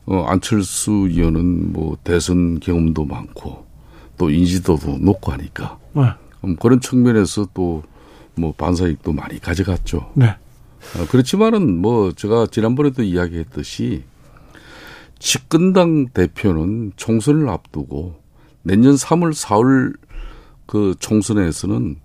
어, 0.06 0.24
안철수 0.26 0.90
의원은 1.08 1.72
뭐 1.72 1.96
대선 2.02 2.58
경험도 2.58 3.04
많고 3.04 3.64
또 4.18 4.28
인지도도 4.28 4.98
높고 4.98 5.30
하니까 5.30 5.78
네. 5.92 6.02
음, 6.44 6.56
그런 6.56 6.80
측면에서 6.80 7.46
또 7.54 7.84
뭐 8.36 8.52
반사익도 8.52 9.12
많이 9.12 9.38
가져갔죠. 9.38 10.10
네. 10.14 10.34
어, 10.96 11.06
그렇지만은 11.10 11.76
뭐 11.78 12.12
제가 12.12 12.46
지난번에도 12.50 13.02
이야기했듯이 13.02 14.04
집권당 15.18 16.08
대표는 16.08 16.92
총선을 16.96 17.48
앞두고 17.48 18.16
내년 18.62 18.94
3월 18.94 19.32
4월 19.32 19.94
그 20.66 20.94
총선에서는 20.98 21.96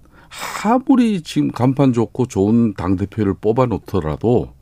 아무리 0.63 1.21
지금 1.21 1.51
간판 1.51 1.93
좋고 1.93 2.27
좋은 2.27 2.73
당 2.75 2.95
대표를 2.95 3.35
뽑아 3.41 3.65
놓더라도 3.65 4.53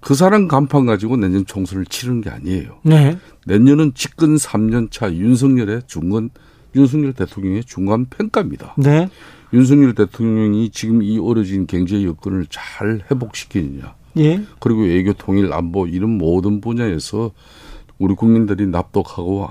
그 0.00 0.14
사람 0.14 0.48
간판 0.48 0.86
가지고 0.86 1.16
내년 1.16 1.44
총선을 1.44 1.84
치르는 1.86 2.22
게 2.22 2.30
아니에요. 2.30 2.78
네. 2.84 3.18
내년은 3.46 3.92
집권 3.94 4.36
3년 4.36 4.90
차 4.90 5.12
윤석열의 5.12 5.82
중간 5.86 6.30
윤석열 6.74 7.12
대통령의 7.12 7.64
중간 7.64 8.06
평가입니다. 8.06 8.74
네. 8.78 9.10
윤석열 9.52 9.94
대통령이 9.94 10.70
지금 10.70 11.02
이 11.02 11.18
어려진 11.18 11.66
경제 11.66 12.02
여건을 12.04 12.46
잘 12.50 13.02
회복시키느냐. 13.10 13.94
예. 14.18 14.42
그리고 14.58 14.82
외교 14.82 15.12
통일 15.12 15.52
안보 15.52 15.86
이런 15.86 16.18
모든 16.18 16.60
분야에서 16.60 17.32
우리 17.98 18.14
국민들이 18.14 18.66
납득하고 18.66 19.48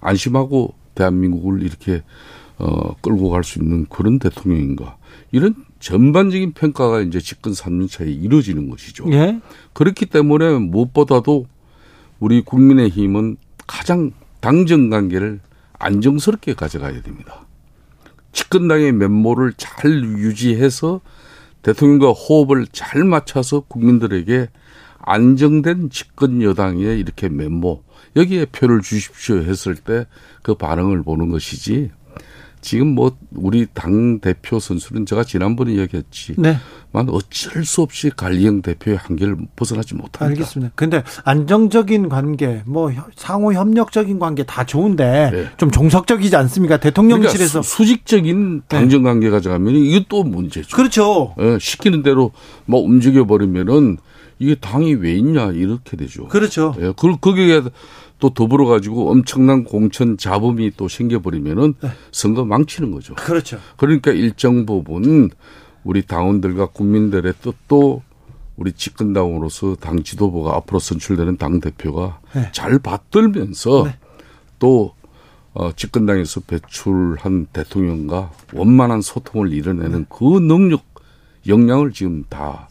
안심하고 0.00 0.74
대한민국을 0.94 1.62
이렇게 1.62 2.02
어, 2.58 2.94
끌고 3.00 3.30
갈 3.30 3.42
수 3.42 3.58
있는 3.58 3.86
그런 3.86 4.18
대통령인가. 4.18 4.96
이런 5.32 5.54
전반적인 5.80 6.52
평가가 6.52 7.00
이제 7.00 7.18
집권 7.18 7.52
3년 7.52 7.90
차에 7.90 8.08
이루어지는 8.08 8.70
것이죠. 8.70 9.10
예? 9.12 9.40
그렇기 9.72 10.06
때문에 10.06 10.58
무엇보다도 10.58 11.46
우리 12.20 12.42
국민의 12.42 12.90
힘은 12.90 13.36
가장 13.66 14.12
당정 14.40 14.88
관계를 14.88 15.40
안정스럽게 15.78 16.54
가져가야 16.54 17.02
됩니다. 17.02 17.43
집권당의 18.34 18.92
면모를 18.92 19.54
잘 19.56 19.90
유지해서 20.04 21.00
대통령과 21.62 22.10
호흡을 22.10 22.66
잘 22.70 23.04
맞춰서 23.04 23.60
국민들에게 23.60 24.50
안정된 24.98 25.88
집권 25.90 26.42
여당에 26.42 26.82
이렇게 26.82 27.28
면모 27.30 27.82
여기에 28.16 28.46
표를 28.46 28.82
주십시오 28.82 29.38
했을 29.38 29.74
때 29.74 30.06
그 30.44 30.54
반응을 30.54 31.02
보는 31.02 31.30
것이지 31.30 31.90
지금 32.64 32.94
뭐 32.94 33.14
우리 33.30 33.66
당 33.74 34.20
대표 34.20 34.58
선수는 34.58 35.04
제가 35.04 35.22
지난번에 35.22 35.76
얘기했지. 35.76 36.34
네. 36.38 36.56
만 36.92 37.10
어쩔 37.10 37.62
수 37.64 37.82
없이 37.82 38.10
관리형 38.16 38.62
대표의 38.62 38.96
한계를 38.96 39.36
벗어나지 39.54 39.94
못합니다. 39.94 40.24
알겠습니다. 40.24 40.72
근데 40.74 41.02
안정적인 41.24 42.08
관계, 42.08 42.62
뭐 42.64 42.90
상호 43.16 43.52
협력적인 43.52 44.18
관계 44.18 44.44
다 44.44 44.64
좋은데 44.64 45.30
네. 45.30 45.46
좀 45.58 45.70
종속적이지 45.70 46.34
않습니까? 46.36 46.78
대통령실에서 46.78 47.60
그러니까 47.60 47.62
수, 47.62 47.84
직적인 47.84 48.62
네. 48.62 48.78
당정 48.78 49.02
관계 49.02 49.28
가져가면 49.28 49.74
이게 49.74 50.06
또 50.08 50.24
문제죠. 50.24 50.74
그렇죠. 50.74 51.34
네, 51.36 51.58
시키는 51.60 52.02
대로 52.02 52.32
뭐 52.64 52.80
움직여 52.80 53.26
버리면은 53.26 53.98
이게 54.38 54.54
당이 54.54 54.94
왜 54.94 55.12
있냐 55.12 55.52
이렇게 55.52 55.96
되죠. 55.96 56.28
그렇죠. 56.28 56.74
예, 56.80 56.92
그 56.96 57.16
거기에 57.20 57.62
또 58.18 58.30
더불어 58.30 58.66
가지고 58.66 59.10
엄청난 59.10 59.64
공천 59.64 60.16
잡음이 60.16 60.72
또 60.76 60.88
생겨버리면은 60.88 61.74
네. 61.80 61.88
선거 62.12 62.44
망치는 62.44 62.90
거죠. 62.90 63.14
그렇죠. 63.16 63.58
그러니까 63.76 64.12
일정 64.12 64.66
부분 64.66 65.30
우리 65.82 66.06
당원들과 66.06 66.66
국민들의 66.66 67.34
뜻도 67.42 68.02
우리 68.56 68.72
집권당으로서 68.72 69.76
당 69.76 70.02
지도부가 70.02 70.54
앞으로 70.56 70.78
선출되는 70.78 71.36
당 71.36 71.60
대표가 71.60 72.20
네. 72.34 72.48
잘 72.52 72.78
받들면서 72.78 73.84
네. 73.84 73.98
또 74.58 74.94
어, 75.52 75.72
집권당에서 75.72 76.40
배출한 76.40 77.46
대통령과 77.52 78.32
원만한 78.52 79.02
소통을 79.02 79.52
이뤄내는 79.52 80.00
네. 80.00 80.06
그 80.08 80.24
능력, 80.40 80.82
역량을 81.46 81.92
지금 81.92 82.24
다 82.28 82.68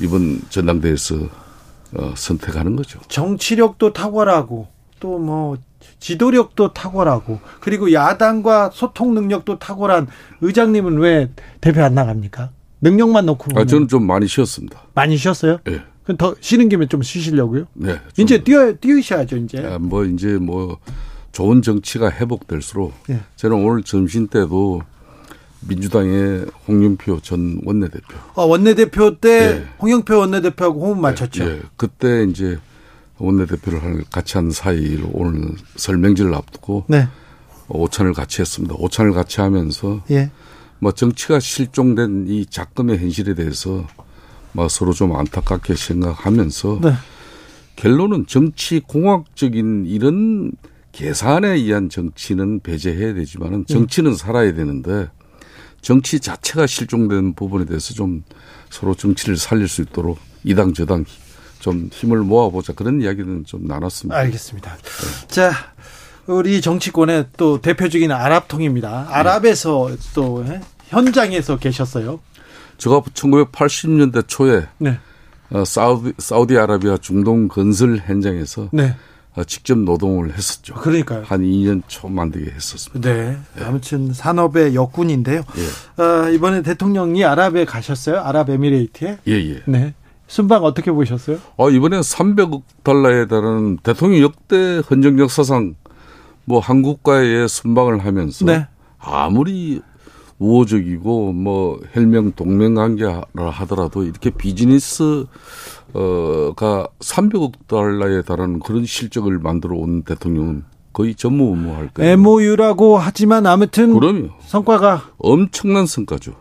이번 0.00 0.40
전당대회에서 0.48 1.47
어, 1.94 2.12
선택하는 2.16 2.76
거죠. 2.76 3.00
정치력도 3.08 3.92
탁월하고 3.92 4.68
또 5.00 5.18
뭐 5.18 5.56
지도력도 6.00 6.72
탁월하고 6.74 7.40
그리고 7.60 7.92
야당과 7.92 8.70
소통 8.72 9.14
능력도 9.14 9.58
탁월한 9.58 10.06
의장님은 10.40 10.98
왜 10.98 11.30
대표 11.60 11.82
안 11.82 11.94
나갑니까? 11.94 12.50
능력만 12.80 13.26
놓고 13.26 13.58
아, 13.58 13.64
저는 13.64 13.88
좀 13.88 14.06
많이 14.06 14.26
쉬었습니다. 14.28 14.80
많이 14.94 15.16
쉬었어요? 15.16 15.58
네. 15.64 15.80
그럼 16.04 16.16
더 16.16 16.34
쉬는 16.40 16.68
김에 16.68 16.86
좀 16.86 17.02
쉬시려고요? 17.02 17.66
네. 17.74 18.00
이제 18.16 18.42
뛰어 18.42 18.72
뛰으셔야죠 18.74 19.36
이제. 19.38 19.64
아, 19.64 19.78
뭐 19.78 20.04
이제 20.04 20.36
뭐 20.38 20.78
좋은 21.32 21.62
정치가 21.62 22.10
회복될수록 22.10 22.92
네. 23.08 23.20
저는 23.36 23.56
오늘 23.64 23.82
점심 23.82 24.26
때도 24.28 24.82
민주당의 25.60 26.46
홍영표 26.66 27.20
전 27.20 27.60
원내대표. 27.64 28.16
아, 28.34 28.42
원내대표 28.42 29.18
때 29.18 29.54
네. 29.58 29.66
홍영표 29.80 30.18
원내대표하고 30.18 30.86
호흡 30.86 30.98
맞췄죠. 31.00 31.44
네. 31.44 31.54
네. 31.56 31.62
그때 31.76 32.24
이제 32.24 32.58
원내대표를 33.18 34.04
같이 34.10 34.36
한 34.36 34.50
사이로 34.50 35.10
오늘 35.12 35.52
설명지를 35.76 36.34
앞두고 36.34 36.84
네. 36.88 37.08
오찬을 37.68 38.14
같이 38.14 38.40
했습니다. 38.40 38.74
오찬을 38.78 39.12
같이 39.12 39.40
하면서 39.40 40.02
예. 40.10 40.30
뭐 40.78 40.92
정치가 40.92 41.40
실종된 41.40 42.26
이 42.28 42.46
작금의 42.46 42.98
현실에 42.98 43.34
대해서 43.34 43.86
뭐 44.52 44.68
서로 44.68 44.92
좀 44.92 45.14
안타깝게 45.14 45.74
생각하면서 45.74 46.80
네. 46.82 46.92
결론은 47.76 48.26
정치 48.26 48.80
공학적인 48.80 49.86
이런 49.86 50.52
계산에 50.92 51.48
의한 51.50 51.88
정치는 51.88 52.60
배제해야 52.60 53.14
되지만은 53.14 53.66
정치는 53.66 54.16
살아야 54.16 54.54
되는데 54.54 55.08
정치 55.80 56.20
자체가 56.20 56.66
실종된 56.66 57.34
부분에 57.34 57.64
대해서 57.64 57.94
좀 57.94 58.22
서로 58.70 58.94
정치를 58.94 59.36
살릴 59.36 59.68
수 59.68 59.82
있도록 59.82 60.18
이당 60.44 60.72
저당 60.74 61.04
좀 61.60 61.88
힘을 61.92 62.18
모아보자 62.20 62.72
그런 62.72 63.02
이야기는 63.02 63.44
좀 63.44 63.66
나눴습니다. 63.66 64.16
알겠습니다. 64.16 64.76
네. 64.76 65.26
자, 65.28 65.52
우리 66.26 66.60
정치권의 66.60 67.28
또 67.36 67.60
대표적인 67.60 68.12
아랍통입니다. 68.12 69.08
아랍에서 69.10 69.88
네. 69.90 69.96
또 70.14 70.44
현장에서 70.88 71.58
계셨어요. 71.58 72.20
제가 72.76 73.00
1980년대 73.00 74.28
초에 74.28 74.66
네. 74.78 74.98
어, 75.50 75.64
사우디, 75.64 76.12
사우디아라비아 76.18 76.98
중동 76.98 77.48
건설 77.48 77.96
현장에서 77.96 78.68
네. 78.72 78.94
어, 79.38 79.44
직접 79.44 79.78
노동을 79.78 80.34
했었죠. 80.36 80.74
그러니까요. 80.74 81.22
한 81.24 81.42
2년 81.42 81.82
초 81.86 82.08
만들게 82.08 82.50
했었습니다. 82.50 83.08
네. 83.08 83.38
네. 83.54 83.64
아무튼 83.64 84.12
산업의 84.12 84.74
역군인데요. 84.74 85.42
예. 85.56 86.02
어, 86.02 86.28
이번에 86.30 86.62
대통령이 86.62 87.24
아랍에 87.24 87.64
가셨어요? 87.64 88.18
아랍에미레이트에? 88.18 89.18
예, 89.28 89.32
예. 89.32 89.62
네. 89.66 89.94
순방 90.26 90.64
어떻게 90.64 90.90
보셨어요? 90.90 91.38
어, 91.56 91.70
이번에 91.70 92.00
300억 92.00 92.62
달러에 92.82 93.28
달하는 93.28 93.78
대통령 93.78 94.22
역대 94.22 94.82
헌정 94.90 95.20
역사상 95.20 95.76
뭐 96.44 96.58
한국과의 96.58 97.48
순방을 97.48 98.04
하면서 98.04 98.44
네. 98.44 98.66
아무리 98.98 99.80
우호적이고 100.38 101.32
뭐 101.32 101.80
혈명 101.92 102.32
동맹 102.32 102.74
관계라 102.74 103.24
하더라도 103.34 104.04
이렇게 104.04 104.30
비즈니스 104.30 105.24
어가 105.92 106.88
300억 107.00 107.52
달러에 107.66 108.22
달하는 108.22 108.60
그런 108.60 108.84
실적을 108.84 109.38
만들어 109.38 109.76
온 109.76 110.02
대통령은 110.02 110.64
거의 110.92 111.14
전무후무할 111.14 111.88
거예요. 111.94 112.12
MOU라고 112.12 112.98
하지만 112.98 113.46
아무튼 113.46 113.94
그럼요. 113.98 114.30
성과가 114.40 115.10
엄청난 115.18 115.86
성과죠. 115.86 116.32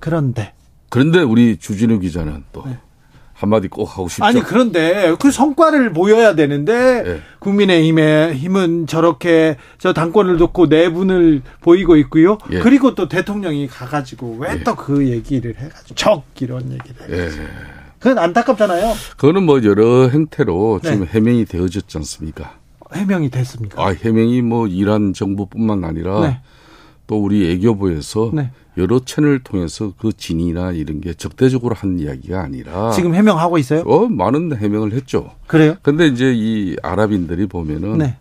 그런데 0.00 0.52
그런데 0.90 1.20
우리 1.20 1.56
주진우 1.56 1.98
기자는 1.98 2.44
또 2.52 2.64
네. 2.66 2.78
한마디 3.44 3.68
꼭 3.68 3.84
하고 3.84 4.08
싶죠. 4.08 4.24
아니 4.24 4.42
그런데 4.42 5.14
그 5.20 5.30
성과를 5.30 5.92
보여야 5.92 6.34
되는데 6.34 7.02
네. 7.02 7.20
국민의힘의 7.38 8.34
힘은 8.34 8.86
저렇게 8.86 9.56
저 9.78 9.92
당권을 9.92 10.36
놓고 10.36 10.66
내분을 10.66 11.42
보이고 11.60 11.96
있고요. 11.96 12.38
예. 12.50 12.58
그리고 12.58 12.94
또 12.94 13.08
대통령이 13.08 13.68
가가지고 13.68 14.38
왜 14.40 14.62
또그 14.62 15.06
예. 15.08 15.12
얘기를 15.12 15.54
해가지고 15.56 15.94
적 15.94 16.24
이런 16.40 16.72
얘기를 16.72 16.94
예. 17.10 17.30
그건 17.98 18.18
안타깝잖아요. 18.18 18.92
그거는 19.16 19.44
뭐 19.44 19.62
여러 19.64 20.08
행태로 20.08 20.80
네. 20.82 20.90
지금 20.90 21.06
해명이 21.06 21.46
되어졌지 21.46 21.96
않습니까? 21.98 22.58
해명이 22.92 23.30
됐습니까? 23.30 23.82
아 23.82 23.88
해명이 23.88 24.42
뭐 24.42 24.66
이란 24.66 25.14
정부뿐만 25.14 25.84
아니라 25.84 26.20
네. 26.20 26.40
또 27.06 27.22
우리 27.22 27.50
애교부에서 27.52 28.30
네. 28.32 28.50
여러 28.76 28.98
채널을 28.98 29.44
통해서 29.44 29.92
그 29.98 30.12
진이나 30.12 30.72
이런 30.72 31.00
게 31.00 31.14
적대적으로 31.14 31.74
한 31.74 31.98
이야기가 31.98 32.40
아니라 32.40 32.90
지금 32.92 33.14
해명하고 33.14 33.58
있어요? 33.58 33.82
어, 33.86 34.08
많은 34.08 34.56
해명을 34.56 34.92
했죠. 34.92 35.30
그래요? 35.46 35.76
근데 35.82 36.06
이제 36.06 36.32
이 36.34 36.76
아랍인들이 36.82 37.46
보면은 37.46 37.98
네. 37.98 38.16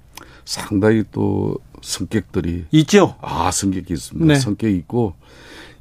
상당히 0.45 1.03
또 1.11 1.57
성격들이 1.81 2.65
있죠. 2.71 3.15
아, 3.21 3.49
성격이 3.51 3.93
있습니다. 3.93 4.33
네. 4.33 4.39
성격이 4.39 4.75
있고 4.77 5.13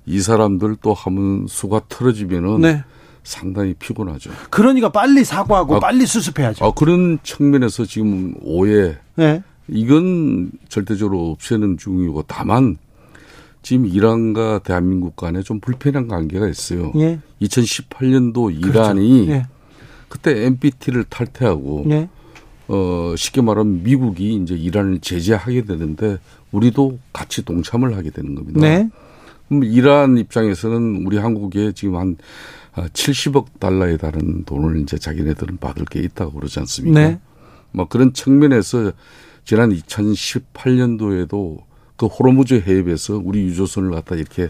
이 0.06 0.20
사람들 0.20 0.76
또 0.80 0.94
하면 0.94 1.46
수가 1.48 1.82
틀어지면은 1.88 2.60
네. 2.60 2.84
상당히 3.24 3.74
피곤하죠. 3.74 4.30
그러니까 4.50 4.90
빨리 4.90 5.24
사과하고 5.24 5.76
아, 5.76 5.80
빨리 5.80 6.06
수습해야죠. 6.06 6.64
아, 6.64 6.72
그런 6.72 7.18
측면에서 7.22 7.84
지금 7.84 8.34
오해. 8.42 8.96
네. 9.16 9.42
이건 9.68 10.50
절대적으로 10.68 11.30
없애는 11.30 11.78
중이고 11.78 12.24
다만 12.26 12.78
지금 13.62 13.86
이란과 13.86 14.60
대한민국 14.60 15.16
간에 15.16 15.42
좀 15.42 15.60
불편한 15.60 16.08
관계가 16.08 16.48
있어요. 16.48 16.92
예. 16.96 17.20
2018년도 17.40 18.52
이란이 18.52 19.26
그렇죠. 19.26 19.32
예. 19.32 19.46
그때 20.08 20.44
NPT를 20.46 21.04
탈퇴하고 21.04 21.86
예. 21.90 22.08
어 22.68 23.14
쉽게 23.16 23.40
말하면 23.40 23.82
미국이 23.82 24.34
이제 24.34 24.54
이란을 24.54 25.00
제재하게 25.00 25.64
되는데 25.64 26.18
우리도 26.50 26.98
같이 27.12 27.44
동참을 27.44 27.96
하게 27.96 28.10
되는 28.10 28.34
겁니다. 28.34 28.60
네. 28.60 28.90
그럼 29.48 29.64
이란 29.64 30.18
입장에서는 30.18 31.06
우리 31.06 31.18
한국에 31.18 31.72
지금 31.72 31.96
한 31.96 32.16
70억 32.74 33.58
달러에 33.58 33.96
달하는 33.96 34.44
돈을 34.44 34.80
이제 34.80 34.98
자기네들은 34.98 35.58
받을 35.58 35.84
게 35.84 36.00
있다고 36.00 36.32
그러지 36.32 36.58
않습니까? 36.60 37.00
네. 37.00 37.20
뭐 37.70 37.88
그런 37.88 38.12
측면에서 38.12 38.92
지난 39.44 39.74
2018년도에도 39.74 41.58
그 41.96 42.06
호르무즈 42.06 42.62
해협에서 42.66 43.20
우리 43.22 43.42
유조선을 43.44 43.90
갖다 43.92 44.14
이렇게 44.16 44.48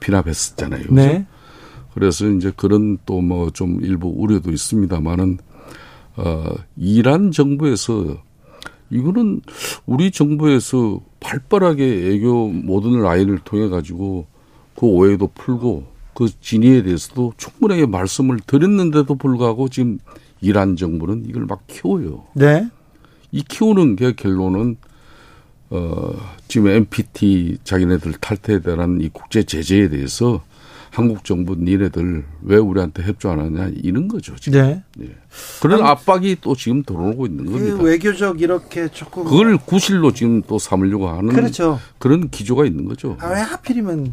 피납했었잖아요. 0.00 0.82
그죠? 0.82 0.94
네. 0.94 1.26
그래서 1.94 2.28
이제 2.28 2.52
그런 2.56 2.98
또 3.06 3.20
뭐 3.20 3.50
좀 3.50 3.80
일부 3.82 4.08
우려도 4.08 4.50
있습니다만은 4.52 5.38
어 6.16 6.44
이란 6.76 7.30
정부에서 7.32 8.18
이거는 8.90 9.40
우리 9.86 10.10
정부에서 10.10 11.00
발빠르게 11.20 12.12
애교 12.12 12.48
모든 12.48 13.00
라인을 13.02 13.40
통해 13.44 13.68
가지고 13.68 14.26
그 14.76 14.86
오해도 14.86 15.30
풀고 15.34 15.86
그 16.14 16.28
진위에 16.40 16.82
대해서도 16.82 17.34
충분하게 17.36 17.86
말씀을 17.86 18.38
드렸는데도 18.46 19.14
불구하고 19.14 19.68
지금 19.68 19.98
이란 20.40 20.76
정부는 20.76 21.24
이걸 21.28 21.46
막 21.46 21.66
키워요. 21.66 22.24
네. 22.34 22.68
이 23.30 23.42
키우는 23.42 23.96
게 23.96 24.12
결론은 24.12 24.76
어 25.70 26.14
지금 26.48 26.68
NPT 26.68 27.58
자기네들 27.64 28.12
탈퇴에 28.20 28.60
대한 28.60 29.00
이 29.00 29.10
국제 29.12 29.42
제재에 29.42 29.88
대해서 29.88 30.42
한국 30.90 31.24
정부 31.24 31.54
니네들 31.54 32.24
왜 32.42 32.56
우리한테 32.56 33.02
협조 33.02 33.30
안 33.30 33.40
하냐 33.40 33.70
이런 33.76 34.08
거죠 34.08 34.34
지금. 34.36 34.60
네. 34.60 34.82
예. 35.00 35.14
그런 35.60 35.84
압박이 35.84 36.38
또 36.40 36.56
지금 36.56 36.82
들어오고 36.82 37.26
있는 37.26 37.44
그 37.44 37.52
겁니다. 37.52 37.82
외교적 37.82 38.40
이렇게 38.40 38.88
조금 38.88 39.24
그걸 39.24 39.58
구실로 39.58 40.12
지금 40.12 40.42
또 40.42 40.58
삼으려고 40.58 41.08
하는 41.08 41.34
그렇죠. 41.34 41.78
그런 41.98 42.30
기조가 42.30 42.64
있는 42.64 42.86
거죠. 42.86 43.16
아, 43.20 43.28
왜 43.28 43.40
하필이면 43.40 44.10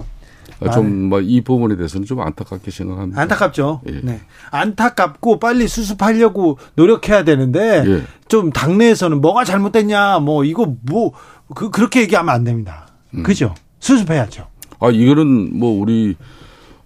아, 0.61 0.71
좀이 0.71 1.41
부분에 1.41 1.75
대해서는 1.75 2.05
좀 2.05 2.21
안타깝게 2.21 2.71
생각합니다. 2.71 3.21
안타깝죠. 3.21 3.81
예. 3.89 4.01
네. 4.03 4.21
안타깝고 4.51 5.39
빨리 5.39 5.67
수습하려고 5.67 6.57
노력해야 6.75 7.23
되는데 7.23 7.83
예. 7.85 8.03
좀 8.27 8.51
당내에서는 8.51 9.21
뭐가 9.21 9.43
잘못됐냐 9.43 10.19
뭐 10.19 10.43
이거 10.43 10.75
뭐 10.83 11.13
그, 11.53 11.69
그렇게 11.69 12.01
얘기하면 12.01 12.33
안 12.33 12.43
됩니다. 12.43 12.87
음. 13.13 13.23
그죠? 13.23 13.53
수습해야죠. 13.79 14.47
아 14.79 14.89
이거는 14.89 15.57
뭐 15.57 15.79
우리 15.79 16.15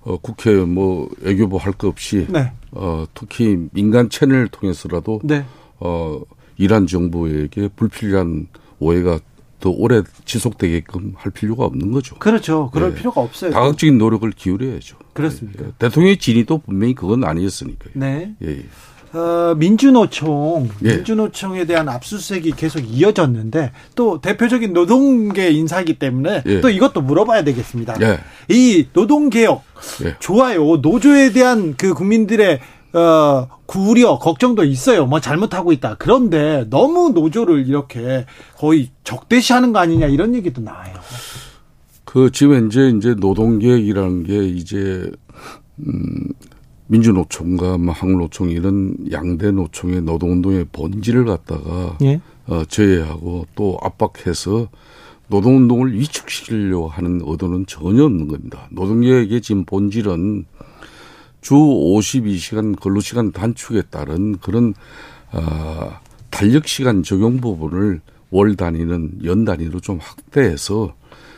어, 0.02 0.18
국회 0.18 0.54
뭐 0.56 1.10
외교부 1.22 1.58
할거 1.58 1.88
없이 1.88 2.26
네. 2.30 2.52
어, 2.72 3.06
특히 3.14 3.68
민간 3.72 4.10
채널을 4.10 4.48
통해서라도 4.50 5.22
네. 5.24 5.46
어, 5.80 6.22
이란 6.58 6.88
정부에게 6.88 7.70
불필요한 7.76 8.48
오해가 8.80 9.20
더 9.60 9.70
오래 9.70 10.02
지속되게끔 10.24 11.14
할 11.18 11.32
필요가 11.32 11.66
없는 11.66 11.92
거죠. 11.92 12.16
그렇죠. 12.18 12.70
그럴 12.72 12.92
네. 12.92 12.96
필요가 12.96 13.22
없어요. 13.22 13.52
다각적인 13.52 13.98
노력을 13.98 14.30
기울여야죠. 14.32 14.98
그렇습니다. 15.14 15.66
네. 15.66 15.72
대통령의 15.78 16.18
진위도 16.18 16.60
분명히 16.60 16.96
그건 16.96 17.26
아니었으니까요. 17.26 17.92
네. 17.96 18.36
예. 18.42 18.66
어, 19.14 19.56
민주노총, 19.56 20.70
예. 20.84 20.96
민주노총에 20.96 21.66
대한 21.66 21.90
압수수색이 21.90 22.52
계속 22.52 22.80
이어졌는데 22.80 23.72
또 23.96 24.22
대표적인 24.22 24.74
노동계 24.74 25.50
인사이기 25.52 25.98
때문에 25.98 26.44
예. 26.46 26.62
또 26.62 26.70
이것도 26.70 27.02
물어봐야 27.02 27.44
되겠습니다. 27.44 27.96
예. 28.02 28.20
이 28.50 28.88
노동개혁 28.94 29.64
예. 30.06 30.16
좋아요. 30.20 30.78
노조에 30.78 31.32
대한 31.32 31.76
그 31.76 31.94
국민들의 31.94 32.60
어, 32.94 33.48
구려 33.66 34.18
걱정도 34.18 34.64
있어요. 34.64 35.06
뭐 35.06 35.20
잘못하고 35.20 35.72
있다. 35.72 35.96
그런데 36.00 36.66
너무 36.70 37.10
노조를 37.10 37.68
이렇게 37.68 38.26
거의 38.58 38.90
적대시하는 39.04 39.74
거 39.74 39.80
아니냐 39.80 40.08
이런 40.08 40.34
얘기도 40.34 40.62
나와요. 40.62 40.94
그 42.04 42.32
지금 42.32 42.68
이제 42.68 42.92
이제 42.98 43.14
노동계획이라는 43.14 44.24
게 44.24 44.44
이제 44.48 45.12
음 45.78 46.28
민주노총과 46.90 47.78
뭐 47.78 47.94
한국노총 47.94 48.50
이런 48.50 48.96
양대 49.12 49.52
노총의 49.52 50.02
노동운동의 50.02 50.68
본질을 50.72 51.26
갖다가 51.26 51.98
예? 52.02 52.20
어, 52.48 52.64
제외하고 52.66 53.46
또 53.56 53.78
압박해서 53.82 54.70
노동운동을 55.28 55.94
위축시키려고 55.94 56.88
하는 56.88 57.22
의도는 57.24 57.68
전혀 57.68 58.04
없는 58.06 58.28
겁니다. 58.28 58.68
노동계획의 58.72 59.42
지금 59.42 59.64
본질은 59.66 60.46
주 61.42 61.54
52시간 61.54 62.80
근로시간 62.80 63.32
단축에 63.32 63.84
따른 63.92 64.38
그런 64.40 64.74
어, 65.32 66.00
탄력시간 66.32 67.04
적용 67.04 67.40
부분을 67.40 68.02
월 68.32 68.56
단위는 68.56 69.20
연 69.26 69.46
단위로 69.46 69.80
좀 69.80 70.00
확대해서 70.02 70.96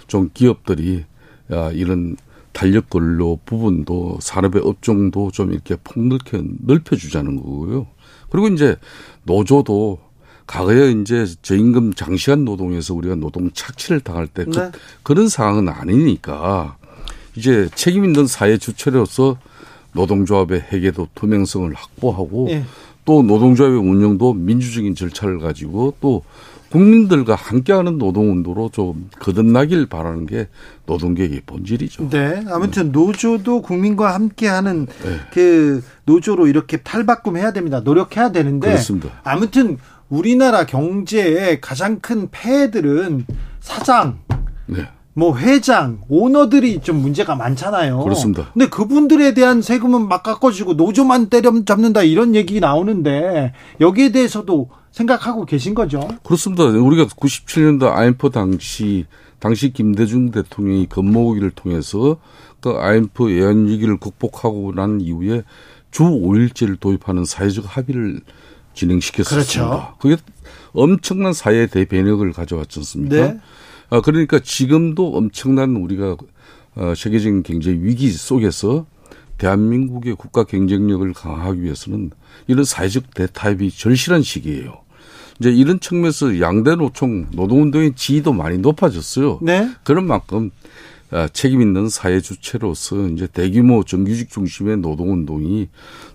좀 0.08 0.30
기업들이 0.34 1.06
아, 1.50 1.72
이런 1.74 2.16
탄력 2.62 2.92
근로 2.92 3.40
부분도 3.44 4.20
산업의 4.22 4.62
업종도 4.64 5.32
좀 5.32 5.52
이렇게 5.52 5.76
폭넓게 5.84 6.44
넓혀주자는 6.60 7.38
거고요. 7.38 7.88
그리고 8.30 8.50
이제 8.50 8.76
노조도 9.24 9.98
과거에 10.46 10.92
이제 10.92 11.26
저임금 11.42 11.96
장시간 11.96 12.46
노동에서 12.46 12.94
우리가 12.94 13.16
노동 13.16 13.50
착취를 13.52 14.02
당할 14.02 14.28
때 14.28 14.46
그, 14.46 14.52
네. 14.52 14.72
그런 15.02 15.28
상황은 15.28 15.70
아니니까 15.70 16.78
이제 17.36 17.68
책임 17.74 18.06
있는 18.06 18.28
사회 18.28 18.60
주체로서 18.60 19.40
노동조합의 19.94 20.68
회계도 20.72 21.08
투명성을 21.16 21.74
확보하고 21.74 22.46
네. 22.48 22.64
또 23.06 23.24
노동조합의 23.24 23.80
운영도 23.80 24.34
민주적인 24.34 24.96
절차를 24.96 25.40
가지고 25.40 25.96
또 26.02 26.24
국민들과 26.72 27.36
함께하는 27.36 27.98
노동운동으로 27.98 28.70
좀 28.72 29.10
거듭나길 29.20 29.88
바라는 29.88 30.26
게 30.26 30.48
노동계획의 30.86 31.42
본질이죠. 31.46 32.10
네. 32.10 32.46
아무튼 32.48 32.94
노조도 32.94 33.62
국민과 33.62 34.14
함께하는 34.14 34.86
네. 34.86 35.18
그 35.34 35.84
노조로 36.06 36.48
이렇게 36.48 36.78
탈바꿈해야 36.78 37.52
됩니다. 37.52 37.82
노력해야 37.82 38.32
되는데. 38.32 38.68
그렇습니다. 38.70 39.10
아무튼 39.24 39.78
우리나라 40.08 40.66
경제의 40.66 41.60
가장 41.60 42.00
큰 42.00 42.30
폐해들은 42.32 43.26
사장, 43.60 44.20
네. 44.68 44.88
뭐 45.14 45.38
회장, 45.38 46.02
오너들이 46.08 46.80
좀 46.82 47.02
문제가 47.02 47.36
많잖아요. 47.36 48.00
그렇습니다. 48.04 48.50
근데 48.54 48.70
그분들에 48.70 49.34
대한 49.34 49.62
세금은 49.62 50.08
막 50.08 50.24
깎아주고 50.24 50.74
노조만 50.74 51.28
때려 51.28 51.52
잡는다 51.66 52.04
이런 52.04 52.34
얘기 52.36 52.60
나오는데 52.60 53.54
여기에 53.82 54.14
대해서도 54.14 54.70
생각하고 54.92 55.46
계신 55.46 55.74
거죠? 55.74 56.08
그렇습니다. 56.24 56.64
우리가 56.64 57.06
97년도 57.06 57.92
IMF 57.92 58.30
당시 58.30 59.06
당시 59.40 59.74
김대중 59.74 60.32
대통령이 60.32 60.88
건모기를 60.88 61.52
통해서 61.52 62.18
그 62.62 62.78
IMF 62.78 63.32
예언 63.32 63.68
위기를 63.68 63.98
극복하고 63.98 64.72
난 64.76 65.02
이후에 65.02 65.44
주 65.90 66.04
5일제를 66.04 66.80
도입하는 66.80 67.26
사회적 67.26 67.66
합의를 67.68 68.22
진행시켰습니다. 68.74 69.36
그렇죠. 69.46 69.94
그게 70.00 70.16
엄청난 70.74 71.34
사회 71.34 71.68
대변혁을 71.68 72.32
가져왔지 72.32 72.80
않습니까? 72.80 73.16
네. 73.16 73.40
아, 73.92 74.00
그러니까 74.00 74.40
지금도 74.40 75.16
엄청난 75.16 75.76
우리가 75.76 76.16
어, 76.76 76.94
세계적인 76.96 77.44
경제 77.44 77.72
위기 77.72 78.10
속에서 78.10 78.86
대한민국의 79.38 80.16
국가 80.16 80.46
경쟁력을 80.46 81.12
강화하기 81.14 81.62
위해서는 81.62 82.12
이런 82.48 82.64
사회적 82.64 83.14
대타협이 83.14 83.70
절실한 83.70 84.22
시기예요. 84.22 84.80
이제 85.40 85.52
이런 85.52 85.80
측면에서 85.82 86.40
양대 86.40 86.76
노총 86.76 87.28
노동운동의 87.34 87.96
지위도 87.96 88.32
많이 88.32 88.60
높아졌어요. 88.60 89.40
네. 89.42 89.70
그런 89.84 90.08
만큼 90.08 90.52
아, 91.10 91.28
책임 91.28 91.62
있는 91.62 91.90
사회 91.90 92.22
주체로서 92.22 93.10
이제 93.10 93.28
대규모 93.28 93.84
정규직 93.84 94.30
중심의 94.30 94.78
노동운동이 94.78 95.68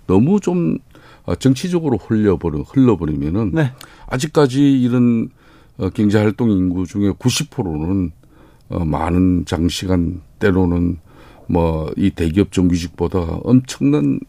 너무 0.07 0.39
좀 0.39 0.79
아, 1.27 1.35
정치적으로 1.35 1.97
흘려버려 1.97 2.61
흘러버리면은 2.61 3.51
네. 3.53 3.71
아직까지 4.07 4.81
이런 4.81 5.29
어, 5.77 5.89
경제 5.89 6.17
활동 6.17 6.51
인구 6.51 6.85
중에 6.85 7.11
90%는 7.11 8.11
어, 8.69 8.85
많은 8.85 9.45
장시간 9.45 10.21
때로는 10.39 10.97
뭐 11.47 11.91
이 11.97 12.09
대기업 12.11 12.51
정규직보다 12.51 13.19
엄청난 13.43 14.19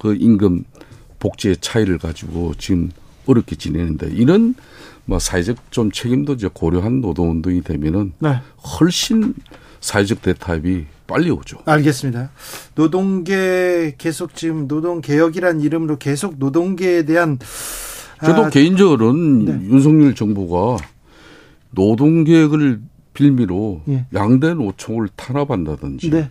그 0.00 0.14
임금 0.14 0.64
복지의 1.18 1.56
차이를 1.60 1.98
가지고 1.98 2.54
지금 2.58 2.90
어렵게 3.26 3.56
지내는데 3.56 4.08
이런 4.12 4.54
뭐 5.06 5.18
사회적 5.18 5.70
좀 5.70 5.90
책임도 5.92 6.34
이제 6.34 6.48
고려한 6.52 7.00
노동 7.00 7.30
운동이 7.30 7.62
되면은 7.62 8.12
네. 8.18 8.40
훨씬 8.80 9.34
사회적 9.80 10.22
대타협이 10.22 10.86
빨리 11.06 11.30
오죠. 11.30 11.58
알겠습니다. 11.66 12.30
노동계 12.74 13.96
계속 13.98 14.34
지금 14.34 14.66
노동 14.66 15.00
개혁이란 15.02 15.60
이름으로 15.60 15.98
계속 15.98 16.38
노동계에 16.38 17.04
대한 17.04 17.38
저도 18.20 18.44
아, 18.46 18.50
개인적으로는 18.50 19.44
네. 19.44 19.52
윤석열 19.70 20.14
정부가 20.14 20.76
노동계획을 21.70 22.80
빌미로 23.12 23.82
예. 23.88 24.06
양대 24.12 24.54
노총을 24.54 25.08
탄압한다든지 25.16 26.10
네. 26.10 26.30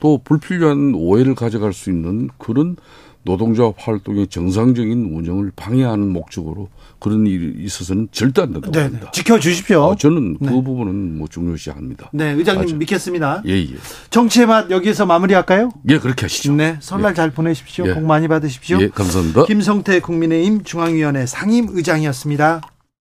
또 0.00 0.20
불필요한 0.22 0.94
오해를 0.94 1.34
가져갈 1.34 1.72
수 1.72 1.90
있는 1.90 2.28
그런 2.38 2.76
노동조합 3.24 3.74
활동의 3.78 4.28
정상적인 4.28 5.12
운영을 5.14 5.52
방해하는 5.54 6.08
목적으로 6.08 6.68
그런 6.98 7.26
일이 7.26 7.54
있어서는 7.64 8.08
절대 8.10 8.42
안 8.42 8.52
된다고 8.52 8.72
네, 8.72 8.78
네. 8.78 8.84
합니다. 8.86 9.10
지켜주십시오. 9.12 9.82
어, 9.82 9.96
저는 9.96 10.38
그 10.38 10.44
네. 10.44 10.50
부분은 10.50 11.18
뭐 11.18 11.28
중요시합니다. 11.28 12.10
네, 12.12 12.32
의장님 12.32 12.64
아주. 12.64 12.76
믿겠습니다. 12.76 13.42
예, 13.46 13.52
예. 13.52 13.68
정치의 14.10 14.46
맛 14.46 14.70
여기서 14.70 15.06
마무리할까요? 15.06 15.70
예, 15.90 15.98
그렇게 15.98 16.22
하시죠. 16.22 16.54
네, 16.54 16.76
설날 16.80 17.12
예. 17.12 17.14
잘 17.14 17.30
보내십시오. 17.30 17.84
복 17.94 18.02
많이 18.04 18.28
받으십시오. 18.28 18.80
예, 18.80 18.88
감사합니다. 18.88 19.44
김성태 19.44 20.00
국민의힘 20.00 20.64
중앙위원회 20.64 21.26
상임의장이었습니다. 21.26 22.62